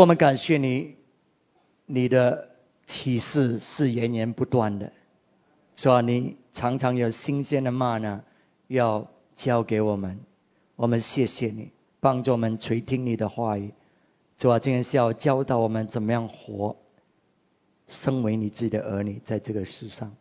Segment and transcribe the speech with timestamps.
[0.00, 0.96] 我们感谢你，
[1.86, 2.50] 你的
[2.84, 4.92] 启示是源源不断的，
[5.74, 8.22] 主啊，你常常有新鲜的骂呢，
[8.66, 10.20] 要教给我们，
[10.74, 13.72] 我们谢谢你，帮助我们垂听你的话语。
[14.36, 16.76] 主啊，今天是要教导我们怎么样活，
[17.88, 20.14] 身为你自己的儿女，在这个世上，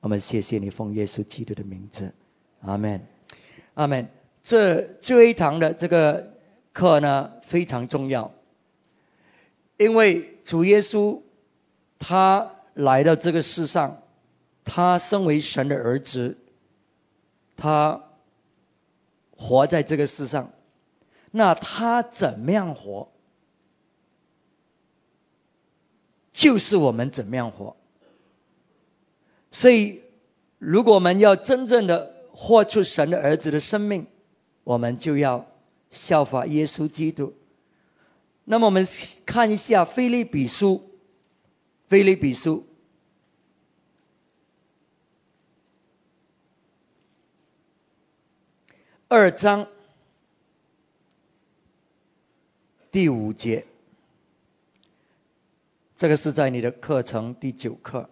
[0.00, 2.12] 我们谢谢你，奉耶稣基督的名字，
[2.62, 3.06] 阿门，
[3.74, 4.08] 阿门。
[4.42, 6.32] 这最后一堂的这个
[6.72, 8.32] 课呢，非常重要，
[9.78, 11.22] 因为主耶稣
[11.98, 14.02] 他来到这个世上，
[14.64, 16.36] 他身为神的儿子，
[17.56, 18.04] 他
[19.36, 20.52] 活在这个世上，
[21.30, 23.08] 那他怎么样活？
[26.32, 27.76] 就是我们怎么样活，
[29.50, 30.02] 所以
[30.58, 34.06] 如果我们要真正的活出神的儿子的生命，
[34.62, 35.46] 我们就要
[35.90, 37.34] 效法耶稣基督。
[38.50, 38.86] 那么我们
[39.26, 40.76] 看一下《菲利比书》，
[41.90, 42.66] 《菲利比书》
[49.06, 49.68] 二章
[52.90, 53.66] 第五节。
[55.96, 58.00] 这个是在你的课程第九课，《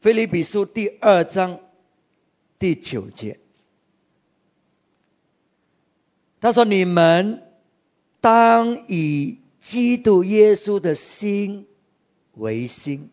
[0.00, 1.60] 菲利比书》第二章
[2.58, 3.38] 第九节。
[6.40, 7.45] 他说：“你们
[8.20, 11.66] 当以基督耶稣的心
[12.34, 13.10] 为心。”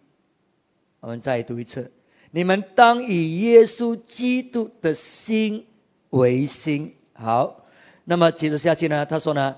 [1.01, 1.91] 我们再读一次
[2.31, 5.65] ：“你们当以耶稣基督的心
[6.09, 7.65] 为心。”好，
[8.03, 9.05] 那么接着下去呢？
[9.05, 9.57] 他说呢：“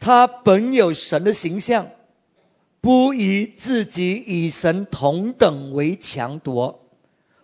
[0.00, 1.90] 他本有神的形象。”
[2.80, 6.84] 不以自己与神同等为强夺，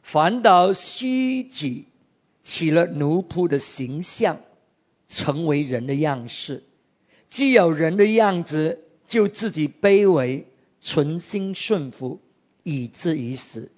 [0.02, 1.86] 反倒虚己，
[2.42, 4.40] 起了奴仆的形象，
[5.06, 6.64] 成为人的样式。
[7.30, 10.46] 既有人的样子，就自己卑微，
[10.80, 12.20] 存心顺服，
[12.64, 13.70] 以至于死，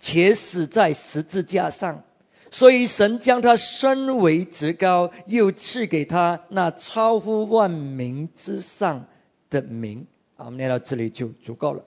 [0.00, 2.02] 且死在十字架上。
[2.50, 9.06] 所以神将他升为至高，又赐给他那超乎万民之上
[9.50, 10.06] 的名。
[10.36, 11.84] 啊，我们念到这里就足够了。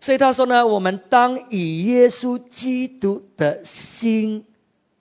[0.00, 4.44] 所以他说呢，我们当以耶稣基督的心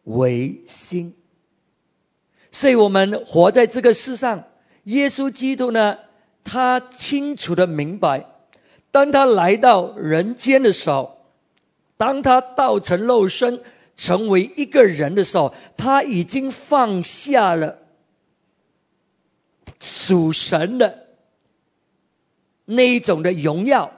[0.03, 1.13] 为心。
[2.51, 4.45] 所以我们活在这个世上，
[4.83, 5.97] 耶稣基督呢，
[6.43, 8.27] 他清楚的明白，
[8.91, 11.25] 当他来到人间的时候，
[11.97, 13.61] 当他道成肉身
[13.95, 17.79] 成为一个人的时候，他已经放下了
[19.79, 21.07] 属神的。
[22.65, 23.91] 那一种的荣耀，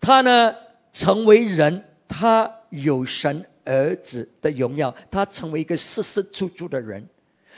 [0.00, 0.56] 他呢
[0.92, 7.08] 成为人，他有神儿子的荣耀，他成为一个世世出主的人。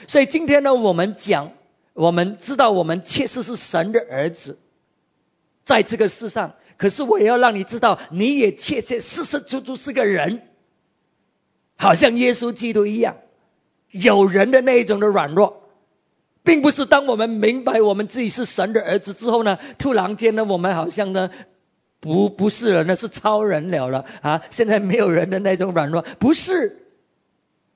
[0.07, 1.51] 所以今天呢，我们讲，
[1.93, 4.57] 我们知道我们确实是神的儿子，
[5.65, 6.53] 在这个世上。
[6.77, 10.41] 可是我也要让你知道，你也切切实实、足足是个人，
[11.77, 13.17] 好像耶稣基督一样，
[13.91, 15.61] 有人的那一种的软弱。
[16.45, 21.29] 并不是当我们明白我们自己是神的儿子之后呢，突然间呢，我们好像呢，
[22.01, 24.41] 不不是人，那是超人了了啊！
[24.49, 26.82] 现在没有人的那种软弱，不是，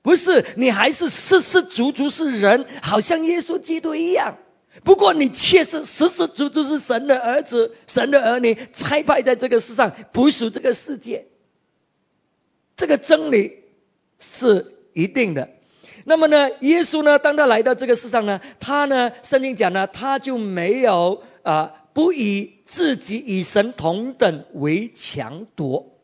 [0.02, 4.38] 不是，你还是实实足足是人，好像耶稣基督一样。
[4.84, 11.26] 不过你确实实实足足是神的儿子，神的儿女，差派在这个世上，不属这个世界。
[12.76, 13.64] 这个真理
[14.20, 15.50] 是一定的。
[16.04, 25.98] 那么呢，耶稣呢，当他来到这个世上呢，他呢，圣经讲呢，他就没有啊，不以自己与神同等为强夺，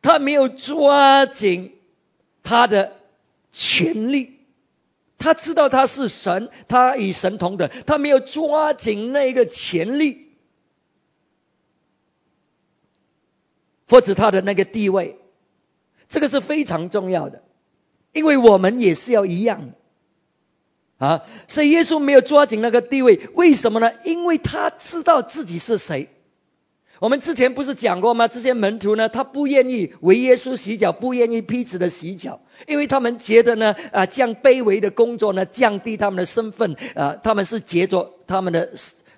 [0.00, 1.74] 他没有抓紧
[2.44, 2.92] 他的
[3.52, 4.38] 权利，
[5.18, 10.28] 他知道他是神，他与神同等，他没有抓紧那个权利，
[13.88, 15.18] 或者他的那个地位，
[16.08, 17.42] 这个是非常重要的。
[18.12, 19.70] 因为我们也是要一样
[20.98, 23.92] 啊，所以耶稣没有抓紧那个地位，为什么呢？
[24.04, 26.08] 因为他知道自己是谁。
[27.00, 28.28] 我们之前不是讲过吗？
[28.28, 38.74] 这些门徒呢，他不愿意为耶稣洗脚，不愿意彼此的洗脚，因为他们觉得呢，啊，这样卑微的工作呢，降低他们的身份，啊，他们是借着他们的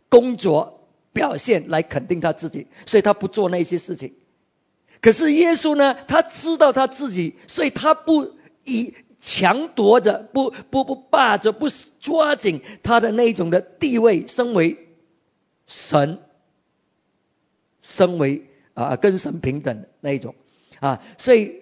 [0.08, 4.14] 工作表现来肯定他自己，所以他不做那些事情。
[5.00, 8.32] 可是耶稣呢，他知道他自己，所以他不。
[8.64, 11.66] 以强夺着，不不不霸着，不
[11.98, 14.78] 抓紧他的那种的地位，身为
[15.66, 16.20] 神，
[17.82, 20.34] 身为啊跟神平等那一种。
[20.80, 21.60] 啊，所以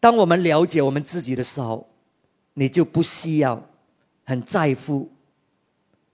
[0.00, 1.88] 当我们了解我们自己的时候，
[2.54, 3.68] 你就不需要
[4.24, 5.10] 很在乎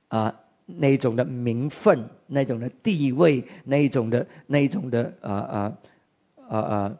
[0.08, 5.78] 啊那种的名分、那种的地位、那一种的那一种的啊啊
[6.48, 6.98] 啊啊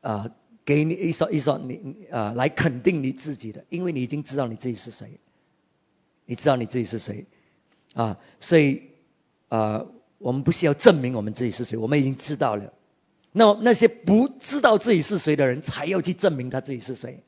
[0.00, 0.30] 啊，
[0.64, 5.18] 给你一说一说你啊来肯定你自己的，因为你已经知道你自己是谁，
[6.24, 7.26] 你知道你自己是谁。
[7.92, 8.84] 啊，所以
[9.48, 9.86] 啊，
[10.20, 12.74] 我们不需要证明我们自己是谁，我们已经知道了。
[13.32, 17.22] 那那些不知道自己是谁的人，才要去证明他自己是谁。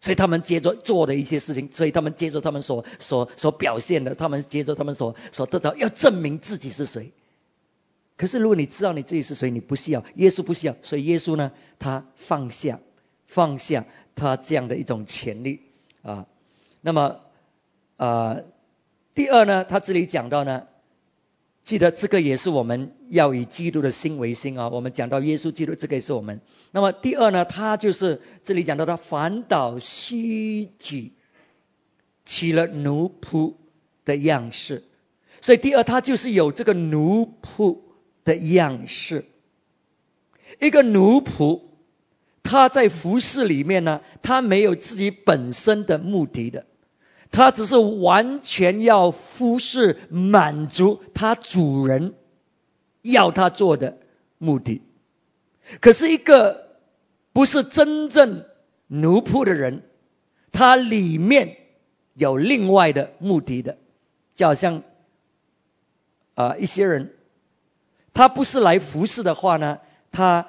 [0.00, 7.12] 所以他们接着做的一些事情，所以他们接着他们所所所表现的，他们接着他们所所得到，要证明自己是谁。
[8.18, 12.80] 可是如果你知道你自己是谁，你不需要耶稣不需要，所以耶稣呢，他放下
[13.26, 15.62] 放下他这样的一种权利
[16.02, 16.26] 啊。
[16.82, 17.20] 那么
[17.96, 18.40] 啊，
[19.14, 20.66] 第二呢，他这里讲到呢。
[21.66, 24.68] 记得这个也是我们要以基督的心为心啊！
[24.68, 26.40] 我们讲到耶稣基督，这个也是我们。
[26.70, 31.14] 那么第二呢，他就是这里讲到他反倒虚举，
[32.24, 33.54] 起了奴仆
[34.04, 34.84] 的样式。
[35.40, 37.80] 所以第二，他就是有这个奴仆
[38.22, 39.24] 的样式。
[40.60, 41.62] 一个奴仆，
[42.44, 46.64] 他在服饰里面呢，他没有自己本身的目的的。
[47.30, 52.14] 他只是完全要服侍、满足他主人
[53.02, 53.98] 要他做的
[54.38, 54.82] 目的。
[55.80, 56.76] 可是，一个
[57.32, 58.44] 不是真正
[58.86, 59.82] 奴仆的人，
[60.52, 61.56] 他里面
[62.14, 63.76] 有另外的目的的，
[64.34, 64.82] 就好像
[66.34, 67.12] 啊，一些人，
[68.14, 69.80] 他不是来服侍的话呢，
[70.12, 70.48] 他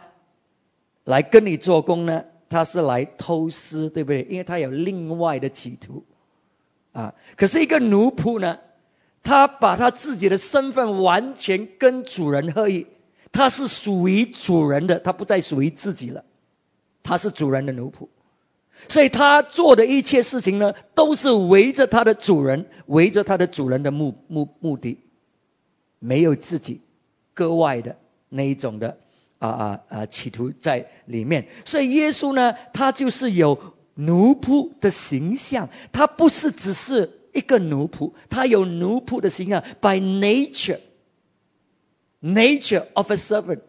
[1.04, 4.22] 来跟你做工呢，他是来偷师，对不对？
[4.30, 6.06] 因为他有另外的企图。
[6.98, 8.58] 啊，可是一个奴仆呢，
[9.22, 12.88] 他把他自己的身份完全跟主人合一，
[13.32, 16.26] 他是属于主人的，他不再属于自己了，
[17.04, 18.08] 他是主人的奴仆，
[18.88, 24.98] 所以他做的一切事情呢，都是围着他的主人，围着他的主人的目目目的，
[26.00, 26.82] 没有自己
[27.36, 27.98] 格外的
[28.28, 28.98] 那一种的
[29.38, 33.77] 啊啊啊企图在里面，所以耶稣呢，他就是有。
[34.00, 43.62] 奴仆的形象，他不是只是一个奴仆，他有奴仆的形象，by nature，nature of a servant。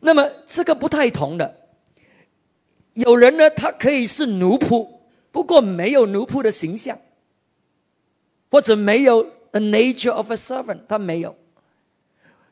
[0.00, 1.66] 那么这个不太同的，
[2.92, 4.98] 有人呢，他可以是奴仆，
[5.32, 6.98] 不过没有奴仆的形象，
[8.50, 11.36] 或者没有 a nature of a servant，他没有。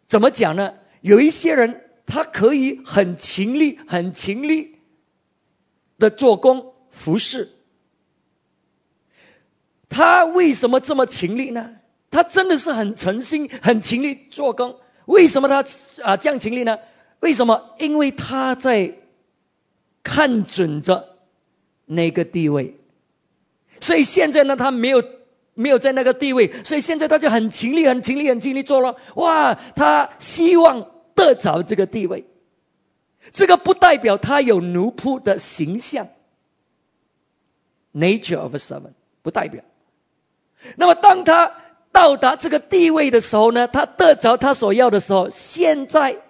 [0.09, 0.73] 怎么讲呢？
[1.03, 4.76] 有一些人，他可以很勤力，很勤力。
[5.99, 7.53] 的做工服饰，
[9.89, 11.77] 他为什么这么勤力呢？
[12.11, 14.77] 他真的是很诚心、很勤力做工。
[15.05, 15.65] 为什么他
[16.03, 16.79] 啊这样勤力呢？
[17.21, 17.75] 为什么？
[17.79, 18.95] 因为他在
[20.03, 21.17] 看准着
[21.85, 22.77] 那个地位，
[23.81, 25.03] 所以现在呢，他没有
[25.55, 28.97] 没有在那个地位，所以现在他就很勤力、很勤力、很勤力做了。
[29.15, 32.27] 哇，他希望得着这个地位。
[33.33, 36.09] 这个不代表他有奴仆的形象
[37.93, 39.65] ，nature of a servant 不代表。
[40.77, 41.55] 那么当他
[41.93, 46.23] 到达这个地位的时候呢，他得着他所要的时候，现在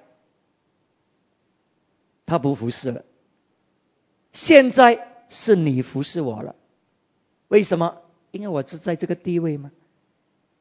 [2.25, 3.05] 他不服侍了。
[4.33, 6.57] 现在是你服侍我了，
[7.49, 8.03] 为什么？
[8.33, 9.71] 因为我是在这个地位吗？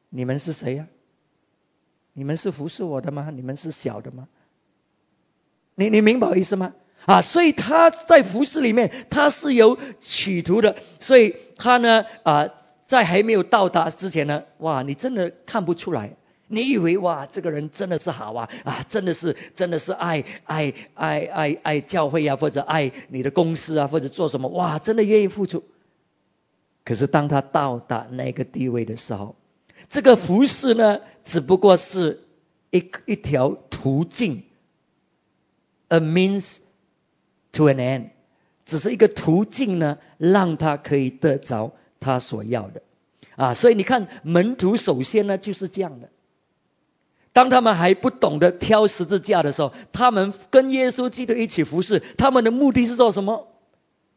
[0.08, 0.86] 你们是谁呀？
[2.12, 3.30] 你们是服侍我的吗？
[3.30, 4.28] 你们是小的吗？
[5.76, 6.74] 你你明白我意思吗？
[7.04, 12.48] 啊，所以他在服饰里面他是有企图的，所以他呢啊，
[12.88, 16.16] 在还没有到达之前呢，哇，你真的看不出来，
[16.48, 25.62] 你以为哇，这个人真的是好啊啊，真的是真的是爱爱爱爱爱教会啊，或者爱你的公司啊，或者做什么哇，真的愿意付出。
[26.84, 29.36] 可是当他到达那个地位的时候，
[29.90, 32.24] 这个服饰呢，只不过是
[32.72, 34.42] 一一条途径。
[35.88, 36.56] A means
[37.52, 38.10] to an end，
[38.64, 42.82] 只是一个途径呢，让他可以得着他所要的
[43.36, 43.54] 啊。
[43.54, 46.10] 所以你看，门徒首先呢就是这样的。
[47.32, 53.48] 当他们还不懂得挑十字架的时候，他们跟耶稣基督一起服侍，他们的目的是做什么？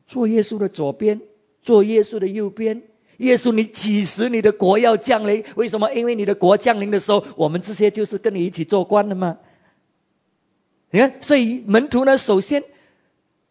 [0.08, 1.22] 做耶稣的左边，
[1.62, 2.82] 做耶稣的右边。
[3.18, 5.44] 耶稣，你几时你的国要降临？
[5.56, 5.92] 为什么？
[5.94, 9.38] 因为你的国降临的时候，我们这些就是跟你一起做官的吗。
[10.92, 12.64] 你看，所以门徒呢，首先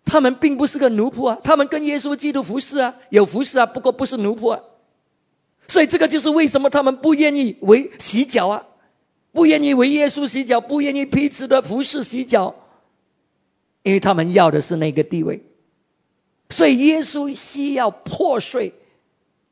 [0.05, 4.61] 他们并不是个奴仆啊，他们跟耶稣基督服侍啊，有服侍啊，不过不是奴仆啊。
[5.69, 8.67] 所以这个就是为什么他们不愿意为洗脚啊，
[9.33, 12.55] 不愿意为耶稣洗脚，不愿意彼此的服侍洗脚，
[13.83, 15.45] 因为他们要的是那个地位。
[16.51, 18.73] 所以耶稣需要破碎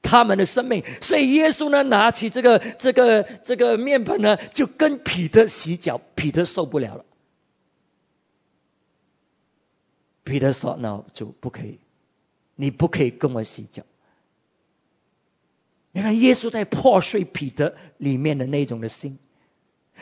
[0.01, 0.83] 他们的生命。
[1.03, 6.01] 所以耶稣呢，拿起这个这个这个面盆呢，就跟彼得洗脚。
[6.15, 7.05] 彼得受不了了，
[10.27, 11.79] 彼得说：“那就不可以，
[12.57, 13.85] 你不可以跟我洗脚。”
[15.95, 19.19] 你看，耶稣在破碎彼得里面的那种的心。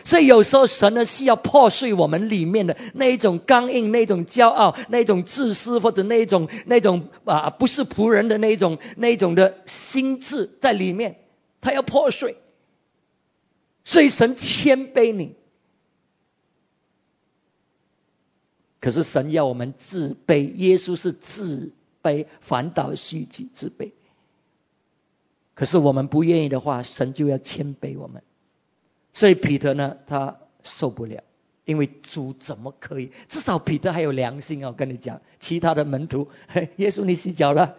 [0.03, 11.21] 所以有时候神呢是要破碎我们里面的那一种刚硬、那种骄傲、那种自私或者那种那种啊不是仆人的那种那种的心智在里面，
[11.61, 12.39] 他要破碎。
[13.85, 15.37] 所以神谦卑你，
[18.85, 20.53] 可是神要我们自卑。
[20.57, 21.73] 耶稣是自
[22.03, 23.93] 卑，反倒虚己自卑。
[25.55, 28.23] 可是我们不愿意的话，神就要谦卑我们。
[29.15, 31.23] 所以彼得呢，他受不了，
[31.65, 33.11] 因为主怎么可以？
[33.27, 34.69] 至少彼得还有良心啊！
[34.69, 37.77] 我跟你讲，其他的门徒，嘿 耶稣你洗脚了，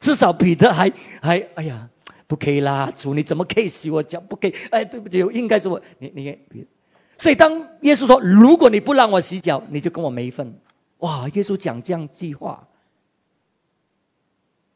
[0.00, 1.90] 至少彼得还还哎呀，
[2.26, 2.90] 不可以啦！
[2.90, 4.20] 主你怎么可以洗我脚？
[4.20, 4.54] 不可以！
[4.70, 5.82] 哎，对不起，应该是我。
[5.98, 6.66] 你你，
[7.18, 10.58] 所以当耶稣说，如果你不让我洗脚，你就跟我没份。
[10.98, 11.28] 哇！
[11.28, 12.68] 耶稣讲这样计划，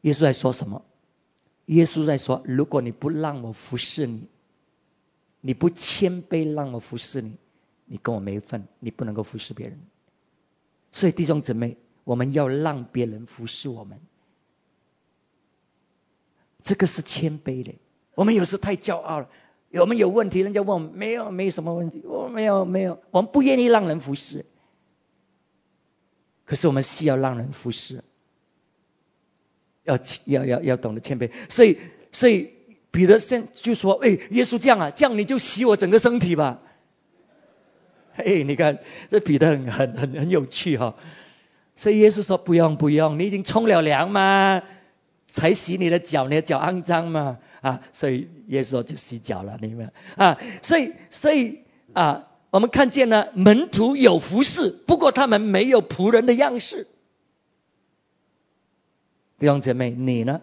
[0.01, 0.83] 耶稣在说什么？
[1.65, 4.27] 耶稣在说，如果你不让我服侍你。
[5.43, 7.35] 你不谦卑让我服侍你，
[7.85, 9.79] 你跟我没份，你不能够服侍别人。
[10.91, 13.99] 所以弟兄姊妹，我们要让别人服侍我们，
[16.61, 17.73] 这个是谦卑的。
[18.13, 19.29] 我们有时太骄傲了，
[19.73, 24.45] 我们有问题，人家问我们没有，没有什么问题，我没有没有，我们不愿意让人服侍。
[26.45, 28.03] 可是我们需要让人服侍，
[29.83, 31.31] 要要要要懂得谦卑。
[31.49, 31.79] 所以
[32.11, 32.51] 所以。
[32.93, 36.59] 彼得先就说：“哎，耶稣这样啊，这样你就洗我整个身体吧。”
[38.17, 40.95] 哎，你看这彼得很很很很有趣哈。
[41.77, 44.61] 所以耶稣说：“不用不用，你已经冲了凉嘛，
[45.31, 50.37] 才洗你的脚，你的脚肮脏嘛啊。”所以耶稣就洗脚了，你们啊。
[50.61, 51.61] 所以所以
[51.93, 56.87] 啊，我们看见呢，门徒有服侍，不过他们没有仆人的样式。
[59.39, 60.41] 弟兄姐妹，你呢？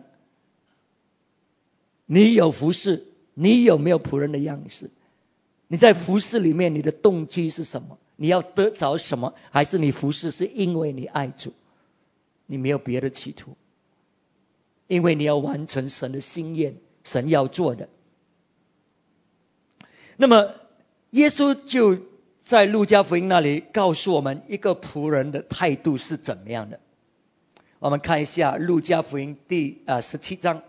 [2.06, 4.90] 你有服侍，你有没有仆人的样式？
[5.68, 7.98] 你在服侍里面，你的动机是什么？
[8.16, 9.34] 你要得着什么？
[9.50, 11.52] 还是你服侍是因为你爱主？
[12.46, 13.58] 你没有别的企图，
[14.88, 17.88] 因为你要完成神的心愿，神要做的。
[20.16, 20.54] 那么，
[21.10, 22.00] 耶稣就
[22.40, 26.80] 在路加福音那里告诉我们，一个仆人的态度是怎么样的。
[27.78, 30.64] 我们看一下路加福音第啊十七章。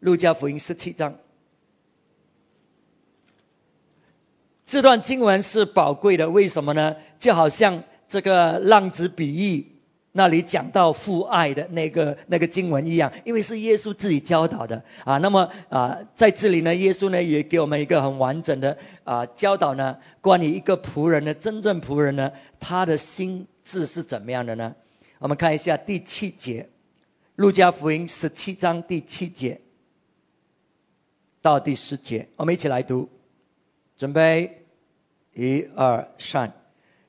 [0.00, 1.18] 路加福音十七章，
[4.64, 6.96] 这段经文是宝贵的，为什么呢？
[7.18, 9.66] 就好像这个浪子比喻
[10.12, 15.18] 那里讲到父爱的那个那个经文一样，因为是耶稣自己教导的啊。
[15.18, 24.74] 那么啊，在这里呢，耶稣呢也给我们一个很完整的啊教导呢，关于一个仆人的真正仆人呢，他的心智是怎么样的呢？
[25.18, 26.68] 我们看一下第七节，
[27.36, 29.60] 路加福音十七章第七节。
[31.42, 33.08] 到第十节，我们一起来读。
[33.96, 34.64] 准备，
[35.34, 36.52] 一二三。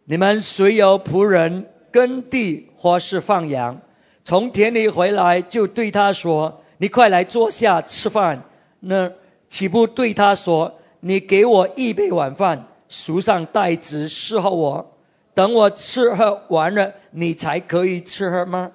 [0.03, 3.81] 你们谁有仆人耕地或是放羊，
[4.23, 8.43] 从田里回来就对他说：“你快来坐下吃饭。”
[8.79, 9.11] 那
[9.49, 14.97] 岂不对他说：“你给我一杯晚饭，熟上袋子伺候我，
[15.33, 18.71] 等我吃喝完了，你才可以吃喝吗？”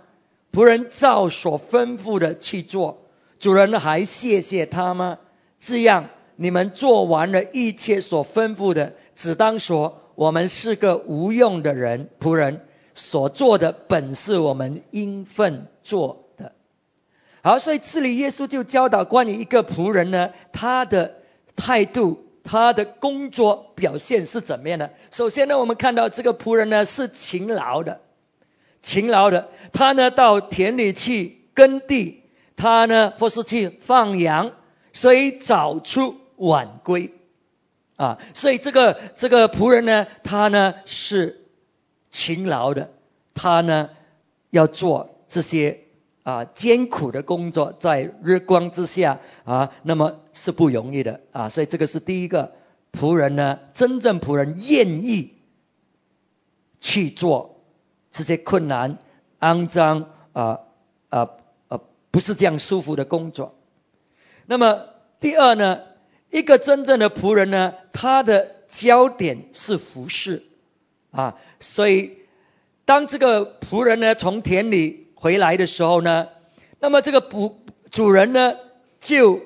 [0.52, 3.02] 仆人照所吩咐的去做，
[3.38, 5.18] 主人还谢谢他吗？
[5.58, 12.62] 这样，你们做完了一切所吩咐的，只当说：我们是个无用的人，仆人
[12.96, 16.52] 所做的本是我们应分做的。
[17.42, 21.18] 好，所以这里耶稣就教导关于一个仆人呢，他的
[21.54, 24.94] 态度、他的工作表现是怎么样的。
[25.12, 28.00] 首先呢，我们看到这个仆人呢是勤劳的，
[28.82, 32.22] 勤劳的，他呢到田里去耕地，
[32.56, 34.52] 他呢或是去放羊。
[34.92, 37.12] 所以早出晚归
[37.96, 41.45] 啊，所以这个这个仆人呢，他呢是
[42.10, 42.90] 勤劳的，
[43.34, 43.90] 他呢
[44.50, 45.80] 要做这些
[46.22, 52.52] 啊艰苦的工作，在日光之下啊，那么是不容易的啊，所以这个是第一个
[52.92, 55.34] 仆人呢，真正仆人愿意
[56.80, 57.64] 去做
[58.10, 58.98] 这些困难、
[59.40, 60.60] 肮脏啊
[61.10, 61.30] 啊
[61.68, 63.54] 啊，不是这样舒服的工作。
[64.46, 64.86] 那么
[65.20, 65.80] 第二呢，
[66.30, 70.44] 一个真正的仆人呢，他的焦点是服侍
[71.16, 72.18] 啊，所以
[72.84, 76.28] 当这个仆人呢从田里回来的时候呢，
[76.78, 77.54] 那么这个仆
[77.90, 78.54] 主人呢
[79.00, 79.40] 就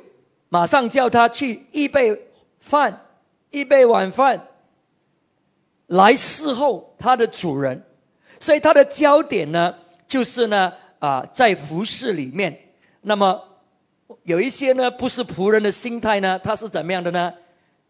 [0.48, 2.22] 马上叫他去预备
[2.58, 3.02] 饭，
[3.50, 4.48] 预备晚饭，
[5.86, 7.84] 来伺候他的主人。
[8.40, 9.76] 所以他的焦点呢，
[10.08, 12.58] 就是呢啊，在服饰里面。
[13.00, 13.44] 那么
[14.24, 17.34] 有一些呢，不是仆人的心态呢，他是怎么样的呢？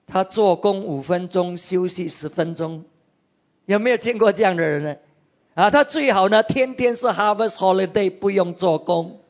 [0.07, 2.85] 他做工五分钟，休息十分钟。
[3.71, 4.97] 有没有见过这样的人呢？
[5.55, 9.21] 啊，他最好呢，天天是 Harvest Holiday，不用做工。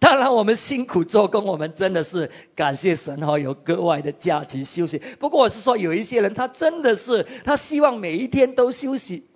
[0.00, 5.00] 当然，我们辛苦做工，我们真的是感谢神哈，有格外的假期休息。
[5.20, 9.28] 不过我是说，有一些人他真的是他希望每一天都休息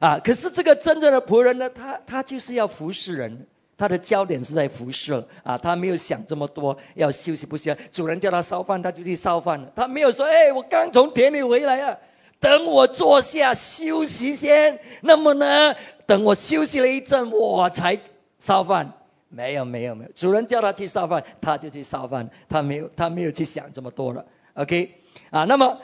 [0.00, 0.18] 啊。
[0.18, 3.46] 可是这个真正的仆人呢，他他就是要服侍人，
[3.78, 7.74] 他的焦点是在服侍啊，他没有想这么多要休息不休。
[7.92, 9.72] 主人叫他烧饭，他就去烧饭了。
[9.76, 11.98] 他没有说，哎，我刚从田里回来啊，
[12.40, 14.80] 等我坐下休息先。
[15.02, 15.74] 那么呢，
[16.06, 18.00] 等我休息了一阵，我才。
[18.38, 18.92] 烧饭
[19.30, 24.26] 没有没有没有，主人叫他去烧饭，他就去烧饭，他没有他没有去想这么多了。
[24.52, 24.92] OK
[25.30, 25.80] 啊，那么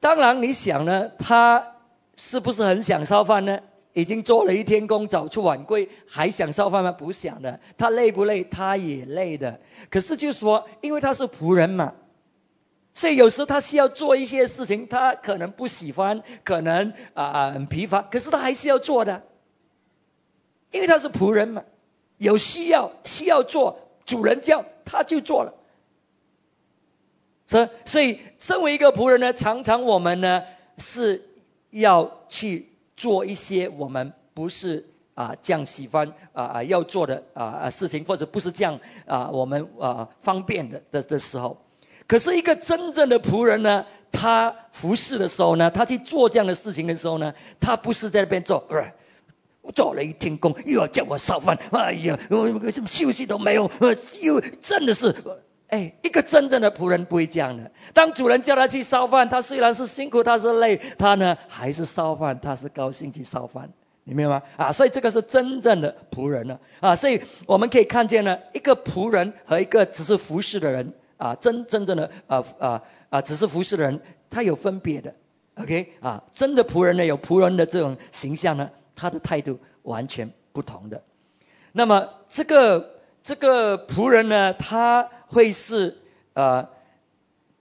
[0.00, 1.76] 当然你想呢，他
[2.16, 3.60] 是不是很想烧饭呢？
[3.92, 6.92] 已经做了一天工，早出晚归，还想烧饭吗？
[6.92, 7.60] 不想的。
[7.76, 8.44] 他累不累？
[8.44, 9.60] 他也累的。
[9.90, 11.94] 可是就说，因为他是仆人嘛，
[12.94, 19.22] 所以有时候他需要做一些事情，他可能不喜欢，可能啊很疲乏，可是他还是要做的，
[20.70, 21.64] 因为他是仆人嘛。
[22.16, 25.54] 有需要需要做，主人叫他就做了。
[27.46, 30.44] 所，所以身为一个仆人呢，常常我们呢
[30.76, 31.26] 是
[31.70, 32.69] 要去
[33.00, 41.62] 做一些我们不是啊这样喜欢啊啊要做的啊啊事情，或者不是这样啊我们啊方便的的的时候。
[42.06, 48.68] 可是一个真正的仆人呢，他服侍的时候呢，他去做这样的事情的时候呢，他不是在那边做。
[49.74, 53.70] 做了一天工，又要叫我烧饭，哎呀，我休息都没有，
[54.20, 55.14] 又真的是，
[55.70, 57.70] 哎，一个真正的仆人不会这样的。
[57.94, 63.70] 当主人叫他去烧饭，他虽然是辛苦，他是累，他呢还是烧饭，他是高兴去烧饭，
[64.04, 64.42] 你明白吗？
[64.56, 75.14] 啊，所以这个是真正的仆人呢啊，所以我们可以看见呢，一个仆人和一个只是服侍的人啊，真真正的啊啊啊，只是服侍的人，他有分别的
[75.54, 78.70] ，OK 啊，真的仆人呢，有仆人的这种形象呢。
[78.96, 81.02] 他的态度完全不同的。
[81.72, 85.98] 那么这个这个仆人呢，他会是
[86.32, 86.68] 呃，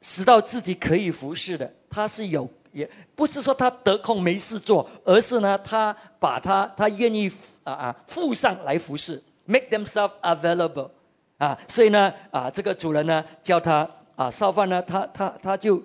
[0.02, 1.74] 使到自己可以服侍的。
[1.90, 7.32] 他是有，也不是说他得空没事做，而是呢，他把他他愿意
[7.64, 10.92] 啊啊附上来服侍，make themselves available
[11.38, 11.60] 啊。
[11.68, 15.84] 所以呢啊，这个主人呢叫他啊烧饭呢，他他他就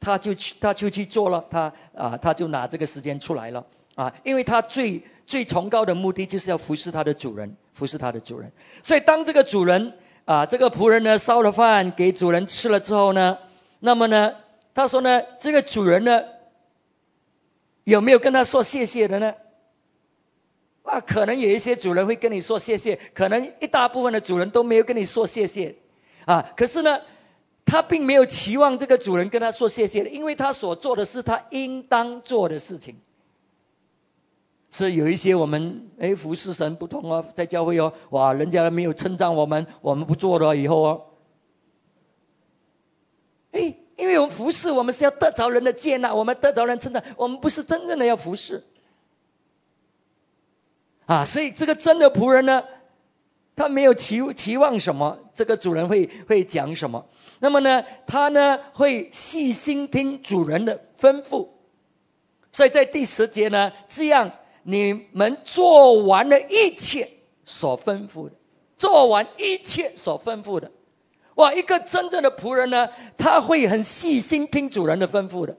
[0.00, 3.64] 他就去他就去做了，他啊他就拿这个时间出来了。
[3.96, 8.52] 啊，因为他最最崇高的目的就是要服侍他的主人，服侍他的主人。
[8.84, 9.94] 所以当这个主人
[10.26, 13.38] 啊，这个仆人呢烧了饭给主人吃了之后呢，
[13.80, 14.34] 那么呢，
[14.74, 16.24] 他说呢，这个主人呢
[17.84, 19.34] 有没有跟他说谢谢的呢？
[20.82, 25.76] 啊，可能有一些主人会跟你说谢谢，可能一大部分的主人都没有跟你说谢谢
[26.26, 26.52] 啊。
[26.54, 27.00] 可是呢，
[27.64, 32.96] 他并没有期望这个主人跟他说谢谢，因为他所做的是他应当做的事情。
[34.70, 41.06] 是有一些我们哎服侍神不同哦，在教会哦，哇，人家没有称赞我们，我们不做了以后哦，
[43.52, 48.64] 哎，因为我们服侍，我们是要得着人的接纳，我们得着人称赞，我们不是真正的要服侍。
[51.06, 52.64] 啊，所以这个真的仆人呢，
[53.54, 57.06] 他没有期期望什么，这个主人会会讲什么，
[57.38, 61.48] 那么呢，他呢会细心听主人的吩咐，
[62.52, 64.32] 所以在第十节呢，这样。
[64.68, 67.12] 你们做完了一切
[67.44, 68.32] 所吩咐的，
[68.78, 70.72] 做完一切所吩咐的，
[71.36, 71.54] 哇！
[71.54, 75.56] 一个真正的仆人呢，他会很细心听主人的吩咐的。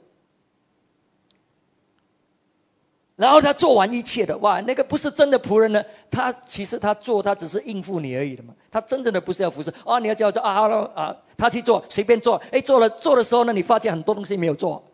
[3.16, 4.60] 然后他做完一切的，哇！
[4.60, 10.00] 那个不是真的仆人呢，他其实他做他只是应付你而已的嘛，他真正的不是要服侍啊！
[10.00, 14.92] 你要叫做啊啊，他去做随便做，哎，做了做的时候呢，你发现很多东西没有做，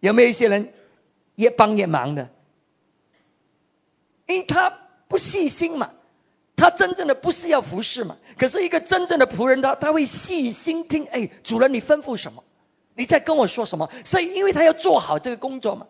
[0.00, 0.72] 有没有一些人？
[1.34, 2.30] 越帮越忙的，
[4.26, 4.70] 因为他
[5.08, 5.90] 不细心嘛，
[6.56, 8.16] 他真正的不是要服侍嘛。
[8.38, 12.44] 可是一个真正的仆人，他他会细心听，哎，主人你吩咐什么？
[12.94, 13.90] 你在跟我说什么？
[14.04, 15.86] 所以，因为他要做好这个工作嘛，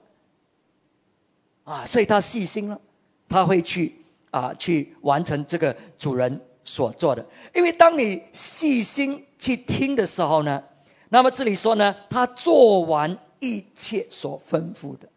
[1.64, 2.80] 啊，所以他细心了，
[3.28, 7.26] 他会去啊去完成这个主人所做的。
[7.54, 10.64] 因为当你细心去听的时候呢，
[11.10, 15.10] 那么这里说呢，他做完一切所吩咐的。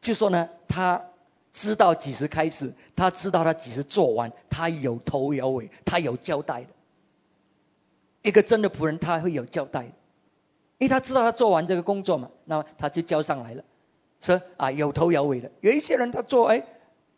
[0.00, 1.04] 就说呢，他
[1.52, 6.68] 知道几时开始，他知道他几时做完，他有头有尾，他有交代的。
[8.22, 9.92] 一个真的仆人，他会有交代的，
[10.78, 13.64] 因为他知道他做完这个工作嘛，那么他就交上来了，
[14.20, 15.50] 说啊有头有尾的。
[15.60, 16.64] 有一些人他做哎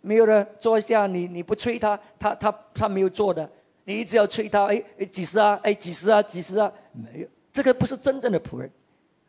[0.01, 3.51] 没有了，做一下你你不催他，他他他没有做的，
[3.85, 6.23] 你一直要催他，哎哎几时啊，哎几时啊？
[6.23, 8.71] 几时啊，没有，这个不是真正的仆人，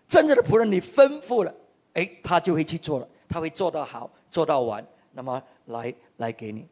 [0.08, 1.56] 真正的仆人你吩咐了，
[1.94, 4.86] 哎他就会去做了，他会做到好，做到完。
[5.16, 6.68] 那么来来给你，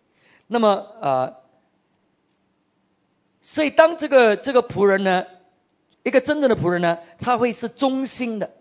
[0.47, 0.69] 那么
[1.01, 1.37] 啊，
[3.41, 5.25] 所以当这个这个仆人呢，
[6.03, 8.51] 一个真正的仆人呢，他会是忠心的，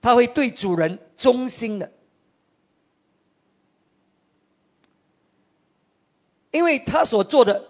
[0.00, 1.90] 他会对主人忠心的，
[6.52, 7.64] 因为他所做的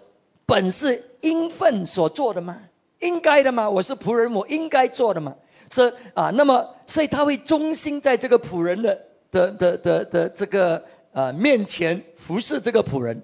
[0.45, 2.61] 本是应分所做的嘛，
[2.99, 5.37] 应该的嘛，我是仆人，我应该做的嘛，
[5.71, 10.85] 是啊，那么所以他会忠心在这个仆人的的的的的这个。
[11.15, 13.23] 啊，面前服侍这个仆人。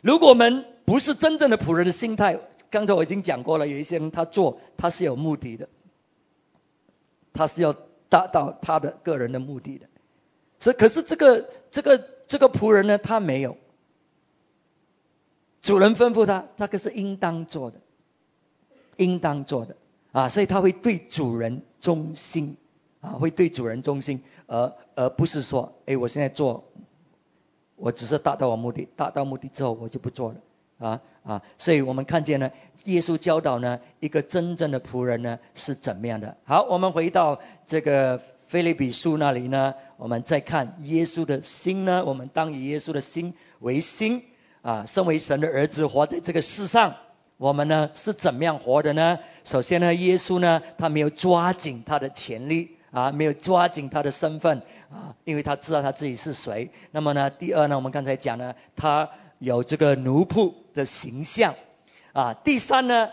[0.00, 5.68] 如果我们不是真正的仆人的心态，刚才我已经讲过了，有一些人他做他是有目的的，
[7.34, 7.74] 他是要
[8.08, 9.86] 达到他的个人的目的的。
[10.60, 13.58] 所以，可是这个这个这个仆人呢，他没有。
[15.60, 17.82] 主人吩咐他，他可是应当做的，
[18.96, 19.76] 应当做的
[20.12, 22.56] 啊，所以他会对主人忠心。
[23.02, 26.62] 啊，会对主人忠心，而而不是说，哎，我现在做，
[27.74, 30.36] 我只是达到我目的，达到目的之后我就不做了，
[30.78, 32.52] 啊啊，所以我们看见呢，
[32.84, 36.36] 耶稣教导呢，一个真正的仆人呢是怎么样的。
[36.44, 44.22] 好，我们回到这个菲利比书那里呢，我们再看耶稣的心呢，我们当以耶稣的心为心，
[44.62, 46.94] 啊，身为神的儿子活在这个世上，
[47.36, 49.18] 我们呢是怎么样活的呢？
[49.42, 52.76] 首先呢，耶稣呢，他没有抓紧他的潜力。
[52.92, 56.70] 啊，没有抓紧他的身份啊，因为他知道他自己是谁。
[56.90, 61.54] 那么呢，第二呢，我们刚才讲呢，他有这个奴仆的形象
[62.12, 62.34] 啊。
[62.34, 63.10] 第三呢，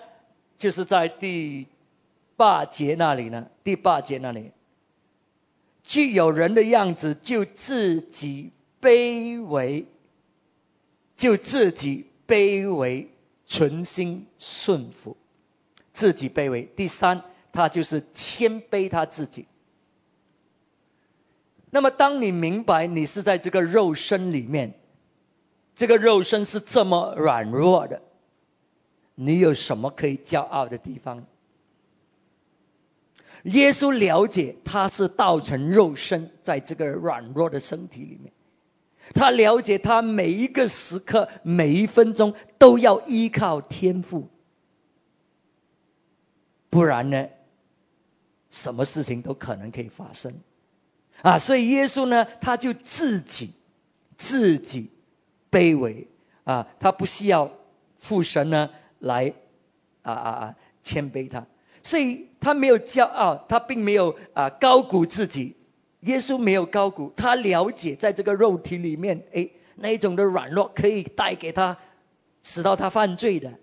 [0.58, 1.68] 就是在第
[2.36, 4.52] 八节那里呢，第八节那里，
[5.82, 9.86] 具有人的样子，就自己卑微，
[11.16, 13.08] 就自己卑微，
[13.46, 15.16] 存心顺服，
[15.94, 16.64] 自己卑微。
[16.64, 19.48] 第三，他就是谦卑他自己。
[21.72, 24.74] 那么，当你明白你是在这个肉身里面，
[25.76, 28.02] 这个肉身是这么软弱的，
[29.16, 31.26] 你有什么可以骄傲的地方？
[33.44, 38.34] 耶稣了解他是道成肉身，在这个软弱的身体里面，
[39.14, 44.28] 他了解他每一个时刻、每一分钟都要依靠天赋，
[46.70, 47.28] 不然呢，
[48.50, 50.42] 什么事情都可能可以发生。
[51.22, 53.54] 啊，所以耶稣呢，他就自己
[54.18, 54.90] 自己
[55.52, 56.08] 卑微
[56.44, 57.52] 啊，他不需要
[57.98, 59.34] 父神呢来
[60.02, 61.48] 啊啊啊谦卑他，
[61.84, 65.56] 所以他没有骄傲，他并没有啊高估自己。
[66.02, 71.78] 耶稣没有高估，他了解在这个肉体里面，哎，那一种的软弱可以带给他，
[72.42, 73.56] 使到他犯罪的，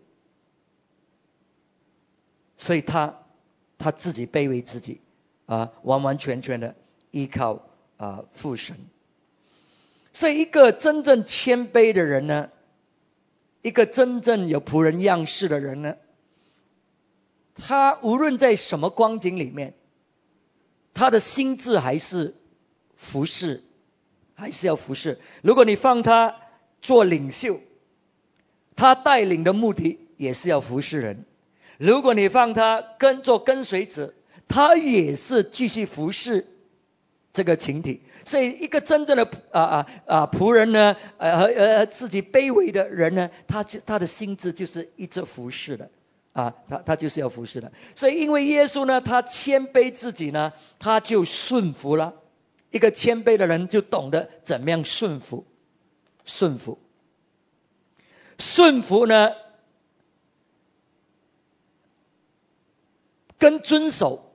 [2.59, 3.23] 所以他
[3.79, 5.01] 他自己卑微自己
[5.47, 6.75] 啊，完完全全的。
[7.17, 7.63] 依靠
[7.97, 8.77] 啊父神，
[10.13, 12.51] 所以一个真正谦卑的人呢，
[13.63, 15.97] 一个真正有仆人样式的人呢，
[17.55, 19.73] 他无论在什么光景里面，
[20.93, 22.35] 他的心智还是
[22.97, 23.65] 服侍，
[24.35, 25.19] 还是要服侍。
[25.41, 26.37] 如果你放他
[26.83, 27.61] 做领袖，
[28.75, 31.25] 他带领的目的也是要服侍人；
[31.79, 34.13] 如果你放他跟做跟随者，
[34.49, 36.47] 他也是继续服侍。
[37.37, 45.91] 这个群体，所以一个真正的啊啊啊仆人呢，呃呃自己卑微的人呢，他就他的心智就是一直服侍的
[46.33, 47.73] 啊，他他就是要服侍的。
[47.95, 52.15] 所以因为耶稣呢，他谦卑自己呢，他就顺服了。
[52.71, 55.45] 一个谦卑的人就懂得怎么样顺服，
[56.25, 56.79] 顺服，
[58.39, 59.33] 顺服呢，
[63.37, 64.26] 跟遵守。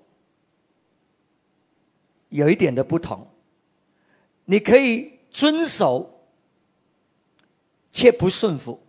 [2.31, 3.27] 有一点的不同，
[4.45, 6.21] 你可以遵守，
[7.91, 8.79] 却不顺服。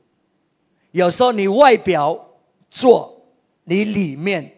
[0.92, 2.30] 有时候你外表
[2.70, 3.26] 做，
[3.64, 4.54] 你里面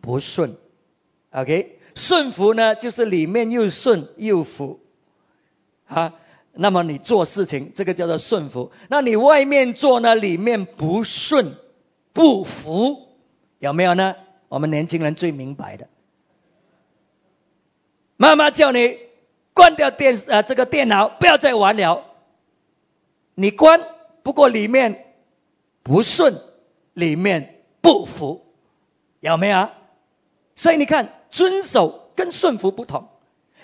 [0.00, 0.56] 不顺。
[1.30, 4.78] OK，顺服呢，就是里面又顺又服。
[5.86, 6.14] 啊，
[6.52, 8.70] 那么你做事情，这个叫做顺服。
[8.88, 11.56] 那你外面做呢，里面不顺
[12.12, 13.08] 不服，
[13.58, 14.14] 有没有呢？
[14.48, 15.88] 我们年轻人最明白的。
[18.18, 18.98] 妈妈叫你
[19.54, 22.04] 关掉电呃这个电脑，不要再玩了。
[23.36, 23.80] 你关，
[24.24, 25.14] 不过里面
[25.84, 26.42] 不顺，
[26.94, 28.44] 里面不服，
[29.20, 29.70] 有没有？
[30.56, 33.08] 所以你看，遵守跟顺服不同。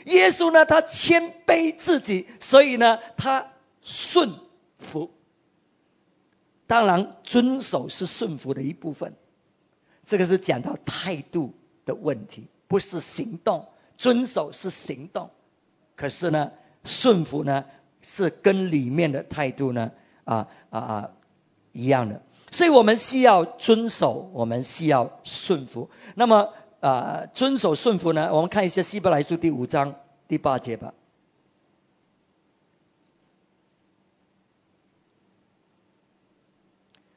[0.04, 3.50] 耶稣呢，他谦卑自己，所以呢，他
[3.82, 4.34] 顺
[4.78, 5.10] 服。
[6.68, 9.16] 当然，遵守是顺服的一部分。
[10.04, 11.54] 这个是讲到态度
[11.86, 13.66] 的问题，不是行动。
[13.96, 15.30] 遵守是行动，
[15.96, 16.52] 可是呢，
[16.84, 17.64] 顺服呢，
[18.00, 19.92] 是跟里面的态度呢，
[20.24, 21.10] 啊啊啊
[21.72, 22.22] 一样的。
[22.50, 25.90] 所以我们需要遵守，我们需要顺服。
[26.14, 26.52] 那么。
[26.80, 28.34] 啊，遵守顺服呢？
[28.34, 29.94] 我们看一下希伯来书第五章
[30.28, 30.92] 第八节吧。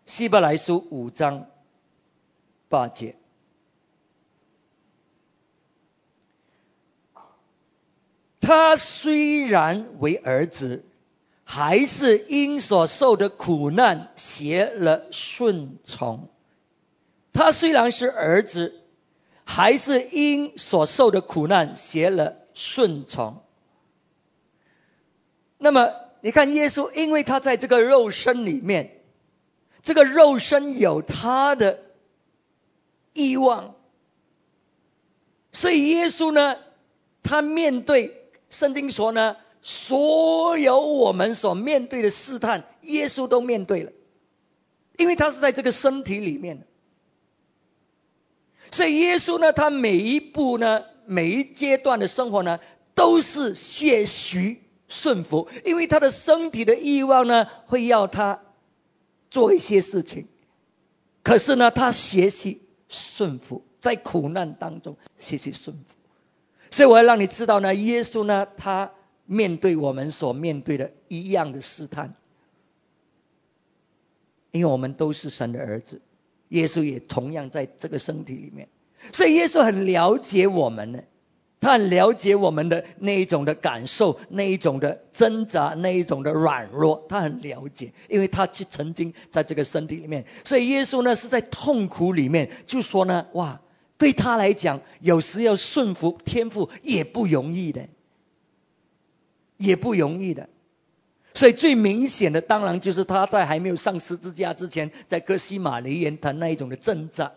[0.06, 1.48] 希伯来书五章
[2.70, 3.18] 八节，
[8.48, 10.86] 他虽然为儿子，
[11.44, 16.30] 还是因所受的苦难学了顺从。
[17.34, 18.82] 他虽然是儿子。
[19.50, 23.42] 还是因所受的苦难学了顺从。
[25.58, 29.00] 那么你看耶稣，因为他在这个肉身里面，
[29.84, 31.80] 这个肉身有他的
[33.14, 33.76] 欲望，
[35.54, 36.58] 所以耶稣呢，
[37.24, 38.17] 他面对
[38.50, 43.92] 圣经说呢，所有我们所面对的试探，耶稣都面对了，
[44.98, 46.66] 因为他是在这个身体里面的。
[48.72, 52.60] 所以耶稣呢，他每一步呢，每一阶段的生活呢，
[52.96, 58.42] 都是血虚顺服，因为他的身体的欲望呢，会要他
[59.30, 60.28] 做一些事情。
[61.24, 65.96] 可是呢，他学习顺服，在苦难当中学习顺服。
[66.72, 68.92] 所以我要让你知道呢，耶稣呢，他
[69.26, 72.16] 面对我们所面对的一样的试探，
[74.52, 76.02] 因为我们都是神的儿子。
[76.50, 78.70] 耶稣也同样在这个身体里面，
[79.12, 81.04] 所以耶稣很了解我们呢，
[81.60, 93.60] 他很了解我们的那一种的感受，那一种的挣扎，那一种的软弱，他很了解，因为他去曾经在这个身体里面，所以耶稣呢是在痛苦里面，就说呢，哇，
[93.98, 97.90] 对他来讲，有时要顺服天赋也不容易的，
[99.58, 100.50] 也不容易的。
[101.34, 107.34] 所以最明显的，当然就是他在还没有上十字架之前，在哥西马尼园他那一种的挣扎，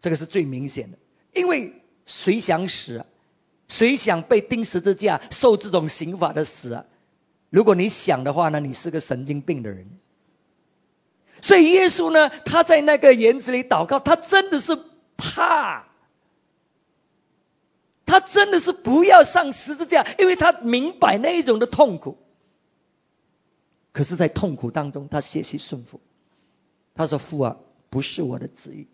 [0.00, 0.98] 这个是最明显的。
[1.32, 3.06] 因为谁想死啊？
[3.68, 6.84] 谁想被钉十字架受这种刑罚的死啊？
[7.50, 9.88] 如果你想的话呢，你是个神经病的人。
[11.40, 14.78] 所以耶稣呢，他在那个园子里祷告，他真的是
[15.16, 15.86] 怕，
[18.04, 22.18] 他真的是不要上十字架，因为他明白那一种的痛苦。
[23.92, 26.00] 可是，在痛苦当中，他学习顺服。
[26.94, 27.56] 他说：“父啊，
[27.88, 28.86] 不是我的旨意，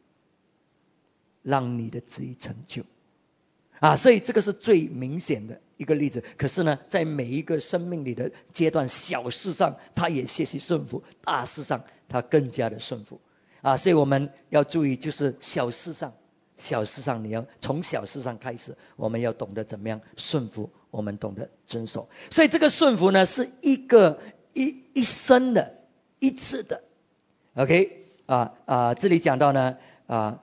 [1.42, 2.84] 让你的旨意成就。”
[3.80, 6.22] 啊，所以这个是最明显的一个例子。
[6.36, 13.20] 可是呢，在每一个生命里的阶段，小事上他也学习顺服，大事上他更加的顺服。
[13.62, 16.12] 啊，所以我们要注意，就是小事上，
[16.56, 22.10] 小事上你要从小事上开始，我们要懂得怎么样顺服，我们懂得遵守。
[22.30, 24.20] 所以这个顺服呢，是一个。
[24.54, 25.78] 一一生的，
[26.18, 26.84] 一次的
[27.54, 30.42] ，OK 啊啊，这里讲到呢啊，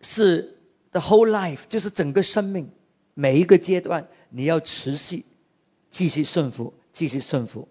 [0.00, 0.58] 是
[0.90, 2.72] the whole life，就是整个生命
[3.14, 5.24] 每一个阶段，你要持续
[5.88, 7.68] 继续顺服，继续顺服。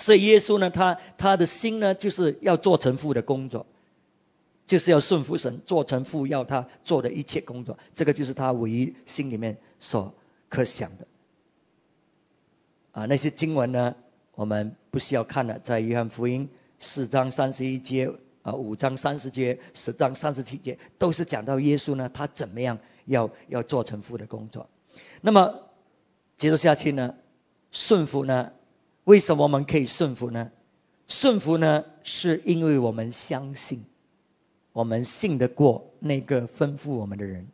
[0.00, 3.66] 所以耶稣呢，他他的心呢，就是要做成父的工作，
[4.66, 7.78] 就是要顺服神，做成父要他做的一切工作。
[7.94, 10.14] 这个就是他唯一心里面所
[10.48, 11.06] 可想的。
[12.92, 13.94] 啊，那些经文呢，
[14.34, 18.10] 我们不需要看了，在约翰福音四章三十一节
[18.42, 24.68] 啊，五章三十节，十章三十七节，都是讲到耶稣呢，他怎么样要要做成父的工作。
[25.20, 25.68] 那么
[26.38, 27.14] 接着下去呢，
[27.70, 28.52] 顺服呢，
[29.04, 30.50] 为什么我们可以顺服呢？
[31.08, 33.84] 顺服呢，是因为我们相信，
[34.72, 37.48] 我们信得过那个吩咐我们的人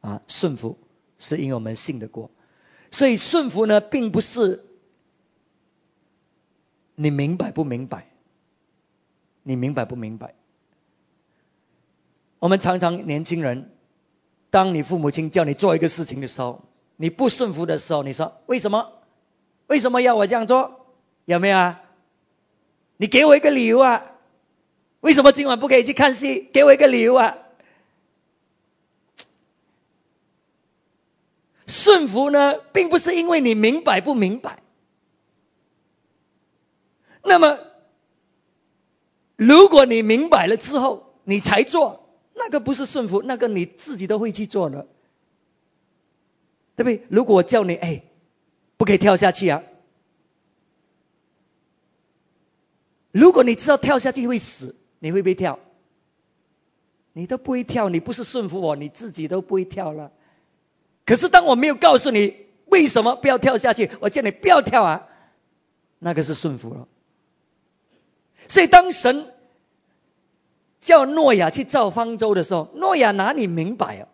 [0.00, 0.78] 啊，顺服
[1.18, 2.30] 是因为我们信得过。
[2.90, 4.64] 所以顺服呢，并不是
[6.94, 8.08] 你明白不明白，
[9.42, 10.34] 你明白不明白？
[12.38, 13.72] 我们常常年轻人，
[14.48, 16.64] 当你父母亲叫你做一个事情的时候，
[16.96, 18.92] 你不顺服的时候，你说为什么？
[19.68, 20.86] 为什么要我这样做？
[21.24, 21.82] 有没有啊？
[22.96, 24.04] 你给我一个理由啊？
[25.00, 26.50] 为什么今晚不可以去看戏？
[26.52, 27.38] 给我一个理由啊？
[31.66, 34.62] 顺服呢，并不是因为你明白不明白。
[37.22, 37.58] 那么，
[39.36, 44.88] 如果你明白了之后，你才做，那个不是顺服，那个你自己都会去做的，
[46.74, 47.06] 对不对？
[47.10, 48.02] 如果我叫你，哎，
[48.78, 49.62] 不可以跳下去啊！
[53.10, 55.58] 如果你知道跳下去会死，你会不会跳？
[57.12, 60.12] 你都不会跳，你不是顺服我，你自己都不会跳了。
[61.04, 65.08] 可是当我没有告诉你为什么不要跳下去，我叫你不要跳啊，
[65.98, 66.86] 那个是顺服了。
[68.46, 69.34] 所以当神
[70.80, 74.08] 叫诺亚去造方舟的时候，诺亚哪里明白啊？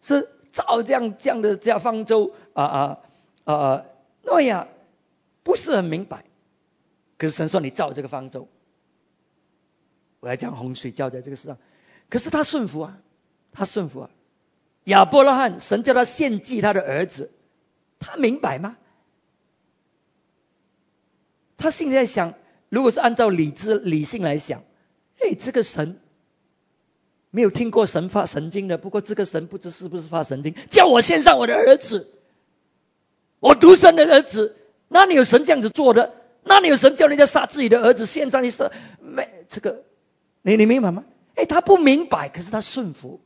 [0.00, 2.98] 是造这样这样的这样方舟啊啊
[3.42, 3.84] 啊！
[4.22, 4.68] 诺亚
[5.42, 6.24] 不是很明白，
[7.18, 8.46] 可是神说你造这个方舟。
[10.20, 11.58] 我要将洪水浇在这个世上，
[12.08, 12.98] 可是他顺服啊，
[13.52, 14.10] 他顺服啊。
[14.84, 17.32] 亚伯拉罕，神叫他献祭他的儿子，
[17.98, 18.76] 他明白吗？
[21.56, 22.34] 他心里在想，
[22.68, 24.62] 如果是按照理智理性来想，
[25.18, 26.00] 哎，这个神
[27.34, 32.08] 没有听过神发神经的，不过这个神不知是不是发神经，叫我献上我的儿子，
[33.40, 34.54] 我独生的儿子，
[34.86, 36.14] 哪里有神这样子做的？
[36.44, 38.70] 哪里有神叫人家杀自己的儿子献上去是
[39.00, 39.82] 没这个？
[40.42, 41.04] 你你明白吗？
[41.34, 43.20] 哎，他不明白，可是他顺服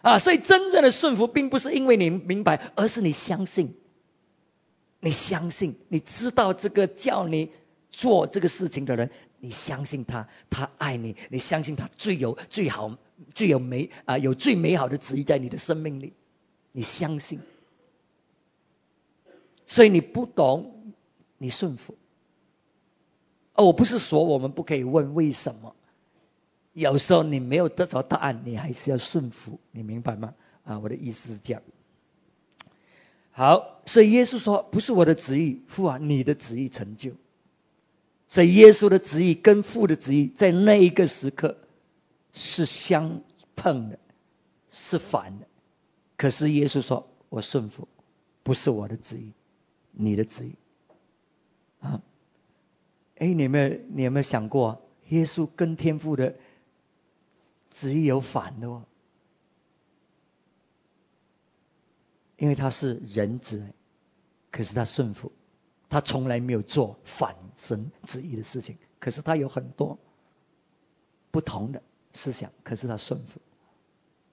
[0.00, 0.18] 啊！
[0.18, 3.76] 所以真正的顺服，并不是因为你明白，而是你相信。
[5.00, 7.50] 你相信，你知道这个叫你
[7.90, 9.10] 做这个事情的人，
[9.44, 12.96] 你相信他，他爱你，你相信他最有最好、
[13.34, 16.12] 最有美啊，有最美好的旨意在你的生命里，
[16.70, 17.40] 你相信。
[19.66, 20.94] 所以你不懂，
[21.38, 21.96] 你顺服。
[23.54, 25.74] 哦，我不是说我们不可以问为什么，
[26.72, 30.34] 有时候你没有得着答案，你还是要顺服，你明白吗？
[30.62, 31.62] 啊，我的意思是这样。
[33.32, 37.14] 好，所以耶稣说，不是我的旨意，父啊，你的旨意成就。
[38.32, 41.58] 所以耶稣的旨意跟父的旨意在那一个时刻
[42.32, 43.20] 是相
[43.56, 43.98] 碰的，
[44.70, 45.46] 是反的。
[46.16, 47.88] 可是耶稣说，我顺服，
[48.42, 49.34] 不是我的旨意，
[49.90, 50.54] 你的旨意。
[51.80, 52.02] 啊。
[53.16, 56.36] 哎，你们你有没有想过，耶稣跟天父的
[57.68, 58.84] 旨意有反的哦？
[62.38, 63.62] 因为他是人子，
[64.50, 65.32] 可是他顺服，
[65.92, 68.78] 他从来没有做反神旨意的事情。
[68.98, 69.98] 可是他有很多
[71.30, 73.40] 不同的思想，可是他顺服，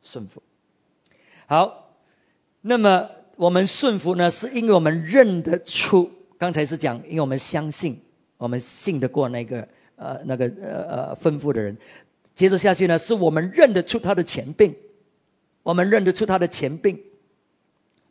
[0.02, 0.42] 顺服。
[1.48, 1.92] 好，
[2.62, 8.02] 那么我们顺服呢，是因为我们认得出，刚才是讲，因为我们相信。
[8.38, 9.68] 我们信得过那个
[9.98, 11.78] 呃那个呃呃吩咐的人，
[12.36, 14.78] 接着下去呢，是我们认得出他的前病，
[15.62, 17.04] 我们认得出他的前病。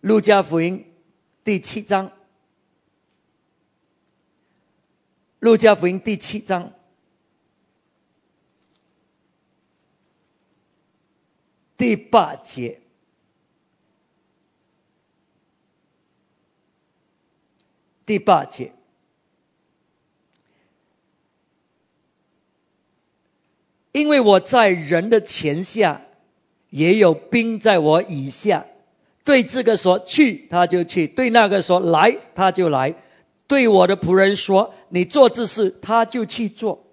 [0.03, 0.85] 路加福音
[1.45, 2.13] 第七章，
[5.41, 6.73] 路加福音第七章
[11.77, 12.81] 第八节，
[18.05, 18.73] 第八节。
[23.93, 26.03] 因为我在人的前下，
[26.69, 28.67] 也有兵在我以下。
[29.23, 32.95] 对这个说去，他就去；对那个说来，他就来；
[33.49, 36.85] 对我的仆人说你做这事，他就去做。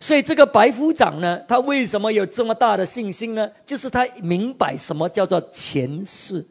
[0.00, 3.52] 所以这个白夫长呢，他为什么有这么大的信心呢？
[3.64, 6.46] 就是他明白什么叫做前世，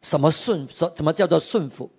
[0.00, 1.90] 什么顺，什什么叫做顺服。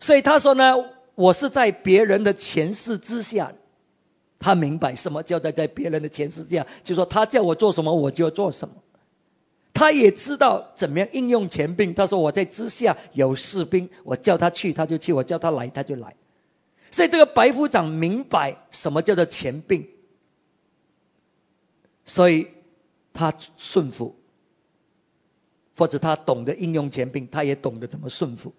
[0.00, 0.74] 所以他说呢，
[1.14, 3.52] 我是在别人的前世之下。
[4.40, 8.74] 他明白什么叫在在别人的前世之下，就说他叫我做什么，我就要做什么。
[9.74, 11.92] 他也知道怎么样应用前兵。
[11.92, 16.16] 他说我在之下有士兵，我叫他去他就去，我叫他来他就来。
[16.90, 19.88] 所以这个白夫长明白什么叫做前兵，
[22.06, 22.48] 所以
[23.12, 24.16] 他顺服，
[25.76, 28.54] 或者他懂得应用前兵，他也懂得怎么顺服，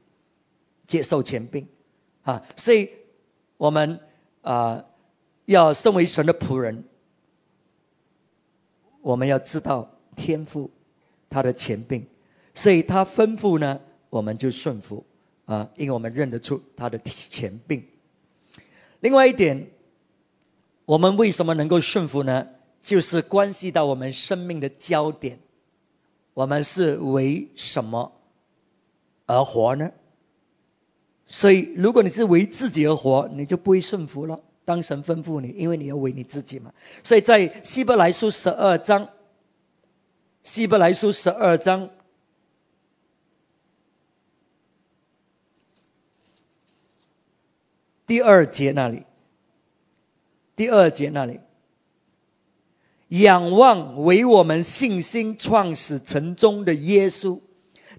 [0.86, 1.68] 接受前兵
[2.22, 2.44] 啊。
[2.56, 2.92] 所以
[3.58, 4.02] 我们
[4.42, 4.86] 啊。
[5.48, 6.86] 要身为神的仆人，
[9.04, 10.72] 我们要知道天赋
[11.30, 12.08] 他的前病，
[12.54, 15.06] 所以他吩咐呢，我们就顺服
[15.46, 17.86] 啊，因为我们认得出他的前病。
[19.00, 19.68] 另外一点，
[20.86, 22.48] 我们为什么能够顺服呢？
[22.82, 25.40] 就是关系到我们生命的焦点，
[26.34, 28.12] 我们是为什么
[29.26, 29.92] 而活呢？
[31.26, 34.42] 所以，如果你是为自己而活，你就不会顺服了。
[34.64, 36.74] 当神吩咐你，因为你要为你自己嘛。
[37.04, 39.10] 所以在希伯来书十二章，
[40.46, 41.90] 希伯来书十二章
[48.06, 49.06] 第二节那里，
[50.56, 51.40] 第二节那里，
[53.08, 57.40] 仰望为我们信心创始成终的耶稣，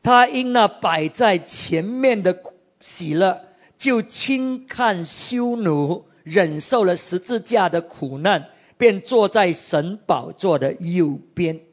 [0.05, 2.41] 他因那摆在前面的
[2.79, 3.41] 喜乐，
[3.77, 6.07] 就轻看羞辱。
[6.23, 11.66] 忍受了十字架的苦难，便坐在神宝座的右边。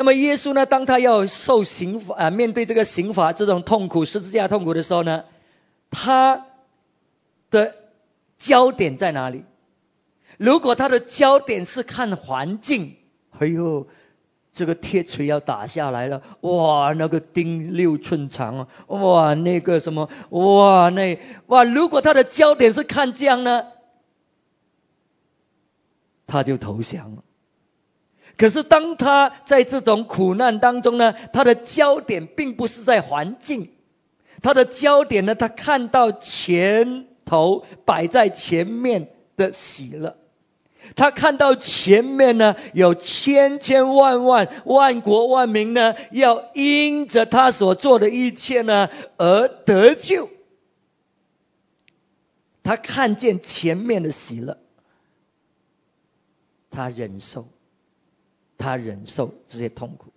[0.00, 0.64] 那么耶稣呢？
[0.64, 5.24] 当他要受刑罚啊，面对这个刑罚这种痛苦、十字架痛苦的时候呢，
[5.90, 6.46] 他
[7.50, 7.74] 的
[8.38, 9.44] 焦点在哪里？
[10.38, 12.96] 如果他的焦点是看环境，
[13.38, 13.86] 哎呦。
[14.52, 23.66] 这个铁锤要打下来了，哇，那个钉六寸长啊，哇，那个什么，哇，那哇，如果他的焦点是看这样呢，
[26.26, 27.22] 他就投降了。
[28.40, 33.70] 可是当他在这种苦难当中呢，他的焦点并不是在环境，
[34.40, 40.16] 他的焦点呢，他看到前头摆在前面的喜乐。
[40.96, 48.88] 他看到前面呢，有千千万万万国万民呢，要因着他所做的一切呢
[49.18, 50.30] 而得救。
[52.62, 54.56] 他看见前面的喜乐，
[56.70, 57.46] 他忍受，
[58.60, 60.12] 他忍受这些痛苦。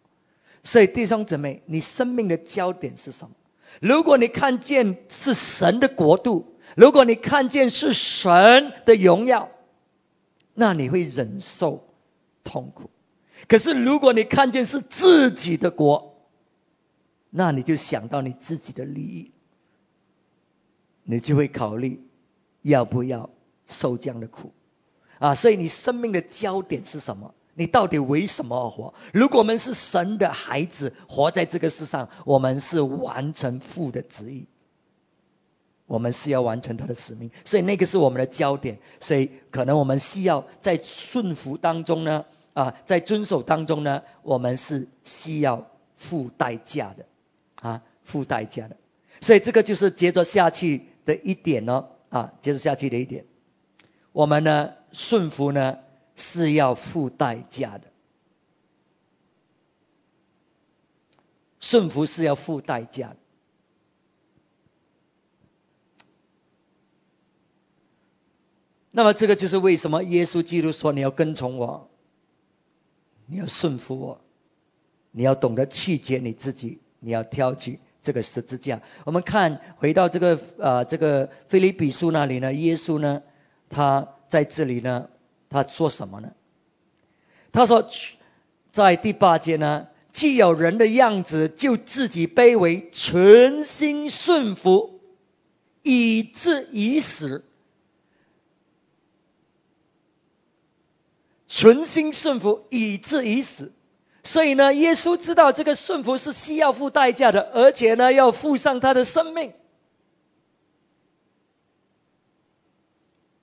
[0.63, 3.35] 所以弟兄姊妹，你生命的焦点是什么？
[3.81, 9.49] 如果你看见是神的国度，如果你看见是神的荣耀。
[10.55, 11.83] 那你会忍受
[12.43, 12.91] 痛苦，
[13.47, 16.15] 可是如果你看见是自己的国，
[17.31, 19.31] 那你就想到你自己的利益，
[21.01, 22.05] 你就会考虑
[22.61, 23.31] 要不要
[23.65, 24.53] 受这样的苦
[25.17, 25.33] 啊！
[25.33, 27.33] 所以你生命的焦点是什么？
[27.53, 28.93] 你到底为什么而活？
[29.13, 34.47] 如果我们是神的孩子，活在这个世上，我们是完成父的旨意。
[35.85, 38.79] 我们是要完成他的使命，所以那个是我们的焦点。
[39.01, 47.05] 所以可能我们需要在顺服当中呢，啊，在遵守当中呢，我们是需要付代价的，
[47.55, 48.77] 啊，付代价的。
[49.19, 53.25] 所以这个就是接着下去的一点呢，啊，接着下去的一点，
[54.13, 55.79] 我们呢顺服呢
[56.15, 57.91] 是要付代价的，
[61.59, 63.17] 顺服是要付代价的。
[68.95, 71.89] 那么这个就是为什么耶稣基督说你要跟从我，
[73.25, 74.21] 你要顺服我，
[75.09, 78.83] 你要懂得弃绝你自己，你要挑起这个十字架。
[79.05, 83.23] 我们看回到这个呃这个菲利比书那里呢，耶稣呢
[83.67, 85.09] 他在这里呢
[85.53, 86.33] 他说什么呢？
[87.51, 87.87] 他说
[88.71, 94.99] 在第八节呢，既有人的样子，就自己卑微，存心顺服，
[95.83, 97.45] 以至于死。
[101.47, 103.71] 存心顺服以至于死，
[104.23, 109.53] 所以呢，耶稣知道这个顺服是需要付代价的，而且呢，要付上他的生命。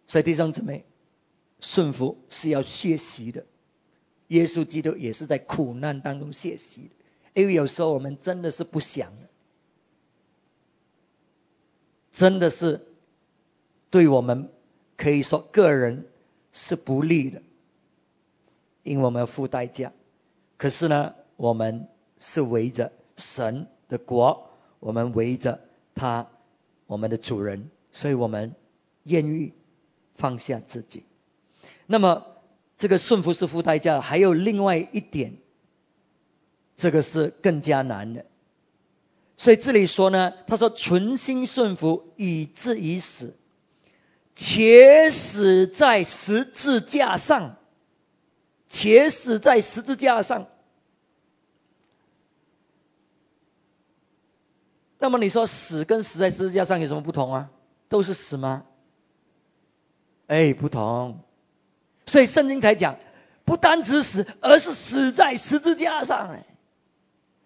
[0.08, 0.84] 所以弟兄姊妹，
[1.60, 3.46] 顺服是要学习的。
[4.28, 9.28] 耶稣基督也是在苦难当中学习的，因为有时候我们真的是不想的，
[12.12, 12.86] 真的是
[13.90, 14.48] 对我们
[14.96, 16.06] 可以说个人
[16.52, 17.42] 是不利的。
[18.82, 19.92] 因为我们要付代价，
[20.56, 24.48] 可是呢，我们是围着神的国，
[24.78, 25.60] 我们围着
[25.94, 26.28] 他，
[26.86, 28.54] 我们的主人，所以我们
[29.02, 29.52] 愿意
[30.14, 31.04] 放下自己。
[31.92, 32.24] 那么，
[32.78, 35.38] 这个顺服是付代价，还有另外一点，
[36.76, 38.26] 这个是更加难的。
[39.36, 43.34] 所以这里说呢，他说存心顺服以至于死，
[44.36, 47.56] 且死在十字架上。
[48.68, 50.46] 且死在十字架上。
[55.00, 57.50] 那么你说死跟死在十字架上有什么不同啊？
[57.88, 58.64] 都是死吗？
[60.28, 61.24] 哎，不同。
[62.10, 62.96] 所以圣经才讲，
[63.44, 66.30] 不单只死，而是死在十字架上。
[66.30, 66.44] 哎，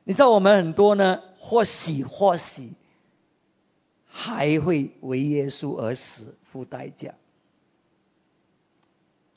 [0.04, 2.72] 你知道我们很多呢，或喜或喜，
[4.06, 7.12] 还会为耶稣而死，付代价。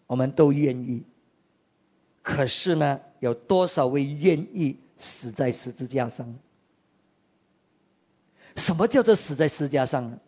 [0.05, 1.03] 我们都愿意。
[2.21, 6.39] 可是呢，有多少位愿意死在十字架上？
[8.55, 10.19] 什么叫做死在十字架上呢？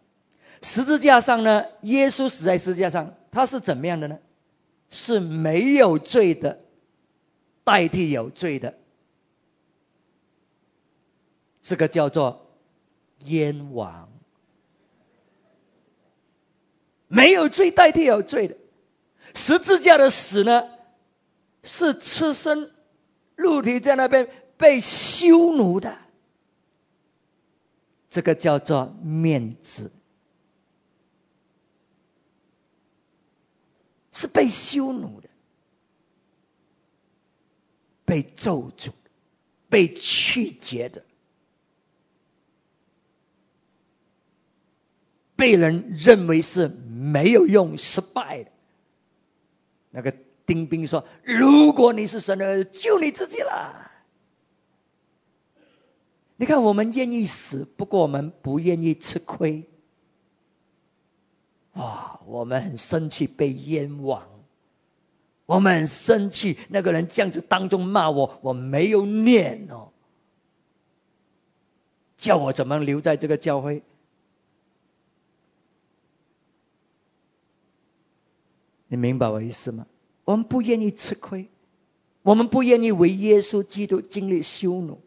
[0.62, 4.20] 十字架上呢，耶稣死在十字架上，他是怎么样的呢？
[4.90, 6.62] 是没有罪的，
[7.64, 8.78] 代替有罪的，
[11.62, 12.56] 这个叫做
[13.26, 14.10] 冤枉。
[17.08, 18.58] 没有罪代替有罪的，
[19.34, 20.70] 十字架的死呢，
[21.64, 22.72] 是赤身
[23.36, 25.98] 肉体在那边被羞辱的，
[28.10, 29.92] 这个叫做面子。
[34.20, 35.30] 是被羞辱的，
[38.04, 38.92] 被咒诅，
[39.70, 41.06] 被曲解的，
[45.38, 48.52] 被人认为是没有用、失败的。
[49.90, 50.14] 那个
[50.46, 53.90] 丁兵说：“如果你是神的，救你自己了。”
[56.36, 59.70] 你看，我们愿意死，不过我们不愿意吃亏。
[61.80, 64.28] 啊，我们很生气被冤枉，
[65.46, 69.94] 我们很生气那个人这样子当众骂我，我没有念哦，
[72.18, 73.82] 叫我怎么留在这个教会？
[78.90, 79.88] 你明白我意思吗？
[80.26, 81.48] 我们不愿意吃亏，
[82.24, 85.00] 我们不愿意为耶稣基督经历羞辱，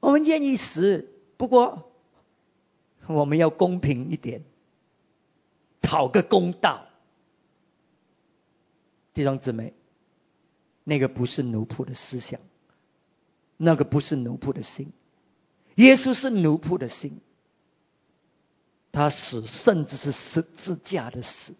[0.00, 1.92] 我们愿意死，不过。
[3.08, 4.42] 我们要公平一点，
[5.80, 6.86] 讨个公道。
[9.14, 9.74] 弟兄姊妹，
[10.84, 12.40] 那个不是奴仆的思想，
[13.56, 14.92] 那个不是奴仆的心。
[15.76, 17.20] 耶稣是奴仆的心，
[18.92, 21.54] 他死甚至是十字架的死。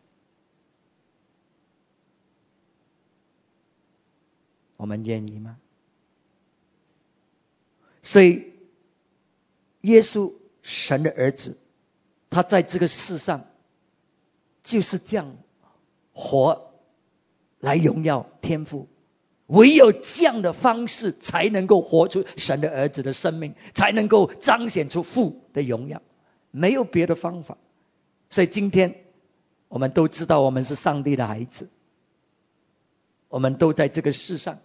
[4.76, 5.58] 我们愿意吗？
[8.02, 8.52] 所以
[9.82, 10.34] 耶稣。
[10.66, 11.56] 神的儿子，
[12.28, 13.44] 他在这个世上
[14.64, 15.36] 就是这样
[16.12, 16.72] 活
[17.60, 18.88] 来荣耀天赋。
[19.46, 26.02] 唯有这样的方式，才能够活出神的儿子的生命，才能够彰显出父的荣耀。
[26.50, 27.56] 没有别的方法。
[28.28, 29.04] 所以今天
[29.68, 31.68] 我们都知道，我们是上帝的孩子，
[33.28, 34.58] 我们都在这个世上，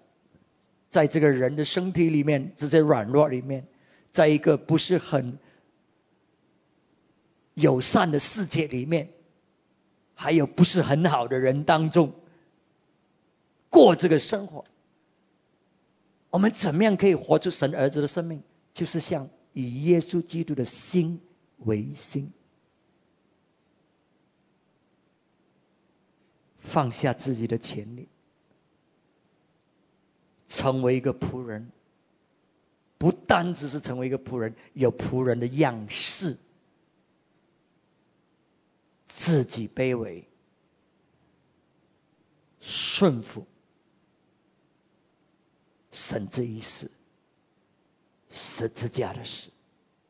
[0.90, 3.68] 在这个人的身体里面，这些软弱里面，
[4.12, 5.38] 在一个不是很。
[7.54, 9.10] 友善的世界里面，
[10.16, 12.14] 还有不是很好的人当中
[13.70, 14.66] 过这个生活，
[16.30, 18.44] 我们怎么样可以活出神儿子的生命？
[18.74, 21.20] 就是像以耶稣基督的心
[21.58, 22.32] 为心，
[26.60, 28.08] 放下自己的权利，
[30.48, 31.70] 成为一个仆人，
[32.98, 36.38] 不单只是成为一个仆人，有仆人的样式。
[39.22, 40.28] 自己卑微，
[42.60, 43.46] 顺服，
[45.92, 46.90] 神这一世
[48.32, 49.52] 十字架的事，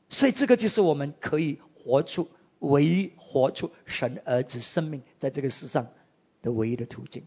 [0.08, 5.90] 所以这个就是我们可以活出唯一活出神儿子生命在这个世上
[6.42, 7.26] 的唯一的途径。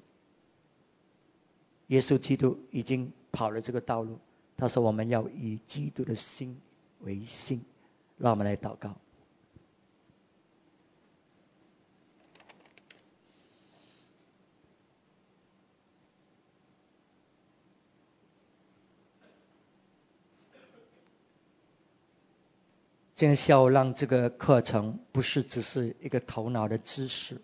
[1.89, 4.21] 耶稣基督已经跑了这个道路，
[4.57, 6.59] 他说我们要以基督的心
[7.01, 7.63] 为心，
[8.17, 8.97] 让我们来祷告。
[23.17, 27.41] 今天午让这个课程不是只是一个头脑的知识，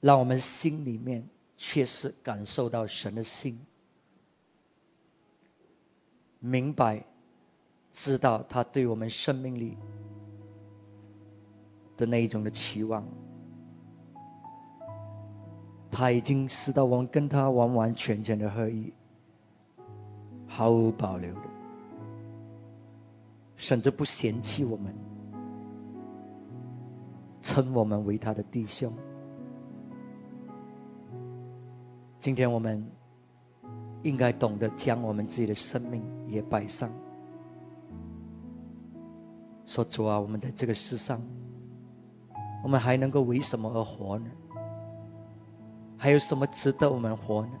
[0.00, 1.28] 让我们心里面
[1.58, 3.60] 确实感受到神的心，
[6.38, 7.04] 明白
[7.92, 9.76] 知道他对我们生命里
[11.98, 13.06] 的那一种的期望，
[15.90, 18.94] 他已经使到我们跟他完完全全的合一，
[20.48, 21.49] 毫无保留的。
[23.60, 24.94] 甚至不嫌弃我们，
[27.42, 28.90] 称我们为他的弟兄。
[32.18, 32.90] 今天我们
[34.02, 36.90] 应该懂得将我们自己的生命也摆上，
[39.66, 41.20] 说主啊，我们在这个世上，
[42.64, 44.30] 我们还能够为什么而活呢？
[45.98, 47.52] 还有什么值得我们活呢？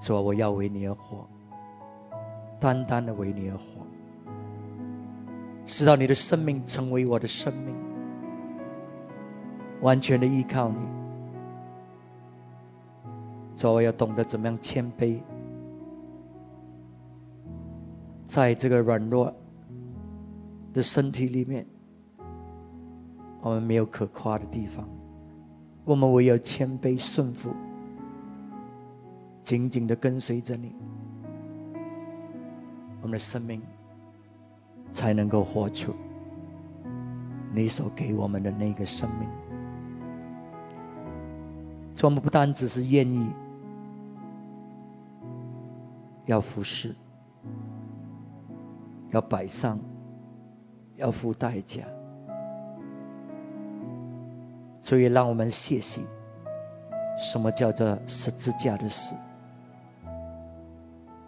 [0.00, 1.28] 说我要为你而活。
[2.60, 3.86] 单单的为你而活，
[5.66, 7.74] 使到你的生命成为我的生命，
[9.80, 10.76] 完全的依靠你。
[13.56, 15.20] 所以要懂得怎么样谦卑，
[18.26, 19.34] 在这个软弱
[20.72, 21.66] 的身体里面，
[23.42, 24.88] 我们没有可夸的地方，
[25.84, 27.50] 我们唯有谦卑顺服，
[29.42, 30.74] 紧紧的跟随着你，
[33.02, 33.62] 我们的生命
[34.92, 35.94] 才能够活出
[37.52, 39.28] 你所给我们的那个生命。
[41.94, 43.30] 所以我们不单只是愿意
[46.26, 46.94] 要服侍。
[49.12, 49.80] 要摆上，
[50.94, 51.82] 要付代价，
[54.80, 56.02] 所以让我们谢谢
[57.18, 59.16] 什么叫做十字架的死，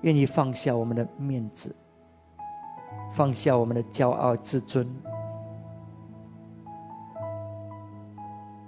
[0.03, 1.75] 愿意放下我们的面子，
[3.13, 4.89] 放下我们的骄傲自尊，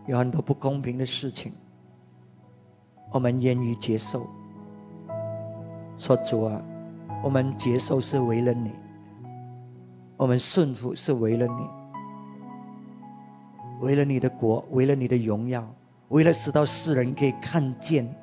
[0.07, 1.53] 有很多不公平的事情，
[3.11, 4.27] 我们愿意接受。
[5.99, 6.63] 说主啊，
[7.23, 8.73] 我们接受是为了你。
[10.17, 11.69] 我们顺服是为了你，
[13.81, 15.75] 为了你的国，为了你的荣耀，
[16.09, 18.15] 为了使到世人可以看见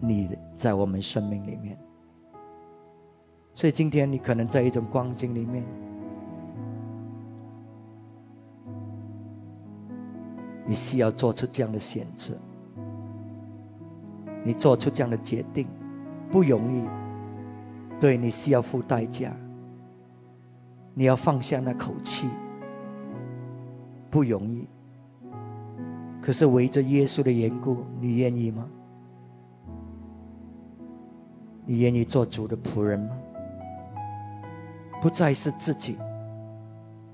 [0.00, 1.78] 你在我们生命里面。
[3.54, 5.64] 所以今天你可能在一种光景里面，
[10.66, 12.34] 你需要做出这样的选择，
[14.44, 15.66] 你做出这样的决定
[16.30, 16.88] 不容易，
[18.00, 19.36] 对你需要付代价。
[20.94, 22.28] 你要放下那口气，
[24.10, 24.66] 不容易。
[26.20, 28.68] 可是围着耶稣的缘故，你愿意吗？
[31.70, 33.16] 你愿意做主的仆人吗？
[35.00, 35.96] 不再是自己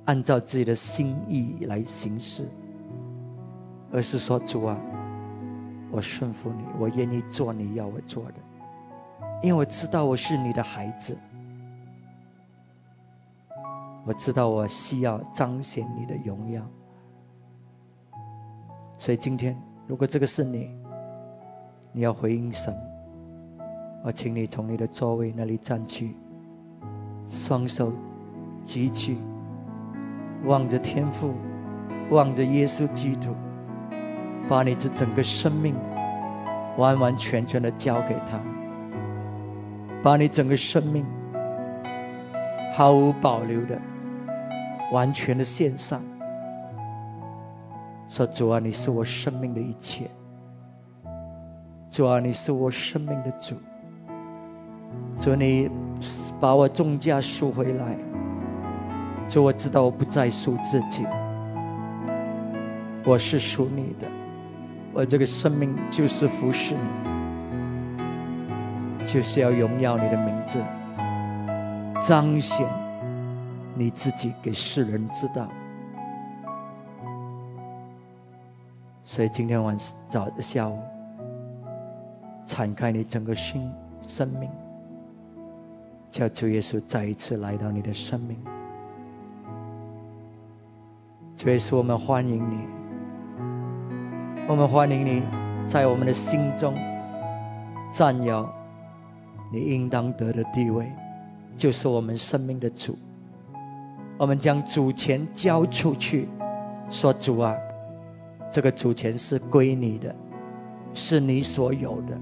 [0.07, 2.49] 按照自己的心意来行事，
[3.93, 4.79] 而是说主啊，
[5.91, 8.37] 我顺服你，我愿意做你要我做的，
[9.43, 11.19] 因为我知道我是你的孩子。
[14.07, 16.63] 我知道我需要彰显你的荣耀，
[18.97, 20.71] 所以今天如果这个是你，
[21.93, 22.75] 你要回应神，
[24.07, 26.15] 我请你从你的座位那里站起，
[27.27, 27.93] 双手
[28.65, 29.19] 举起，
[30.45, 31.35] 望着天父，
[32.11, 33.35] 望着耶稣基督，
[34.49, 35.75] 把你这整个生命
[36.77, 38.39] 完完全全的交给他，
[40.05, 41.05] 把你整个生命
[42.75, 43.81] 毫无保留的。
[44.93, 46.01] 完全的献上，
[48.09, 50.09] 说主啊，你是我生命的一切，
[51.91, 53.57] 主啊，你是我生命的主，
[55.19, 55.71] 主你
[56.41, 57.97] 把我重价赎回来，
[59.29, 61.05] 主我知道我不再赎自己，
[63.05, 64.07] 我是属你的，
[64.93, 66.81] 我这个生命就是服侍你，
[69.07, 70.61] 就是要荣耀你的名字，
[72.07, 72.67] 彰显。
[73.79, 75.49] 你自己给世人知道，
[79.05, 80.79] 所以今天晚上早下午，
[82.47, 83.71] 敞开你整个心
[84.01, 84.49] 生命，
[86.11, 88.37] 叫主耶稣再一次来到你的生命。
[91.37, 92.59] 主耶稣，我们欢迎你，
[94.49, 95.23] 我们欢迎你
[95.67, 96.75] 在我们的心中
[97.93, 98.49] 占有
[99.53, 100.91] 你应当得的地位，
[101.57, 102.97] 就是我们生命的主。
[104.19, 106.27] 我们将主权交出去，
[106.89, 107.55] 说主啊，
[108.51, 110.15] 这个主权是归你的，
[110.95, 112.19] 是你所有的。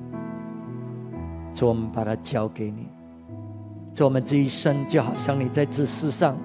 [1.54, 2.88] 主，我们把它交给你。
[3.94, 6.36] 做，我们这一生就好像你在这世上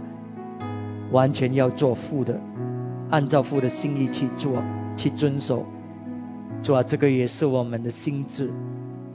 [1.12, 2.40] 完全要做父的，
[3.10, 4.64] 按照父的心意去做，
[4.96, 5.66] 去遵守。
[6.62, 8.54] 主啊，这个也是我们的心智，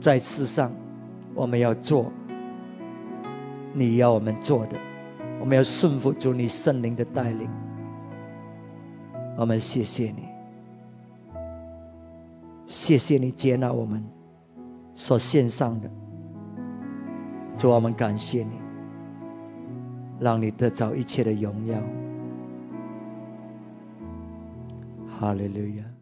[0.01, 0.73] 在世上
[1.33, 2.11] 我们要做
[3.73, 4.77] 你要我们做的。
[5.37, 7.49] 我们要顺服主你圣灵的带领，
[9.37, 10.23] 我们谢谢你，
[12.67, 14.05] 谢谢你接纳我们
[14.95, 15.91] 所献上的，
[17.55, 18.59] 主我们感谢你，
[20.19, 21.79] 让你得着一切的荣耀，
[25.19, 25.94] 哈利路亚。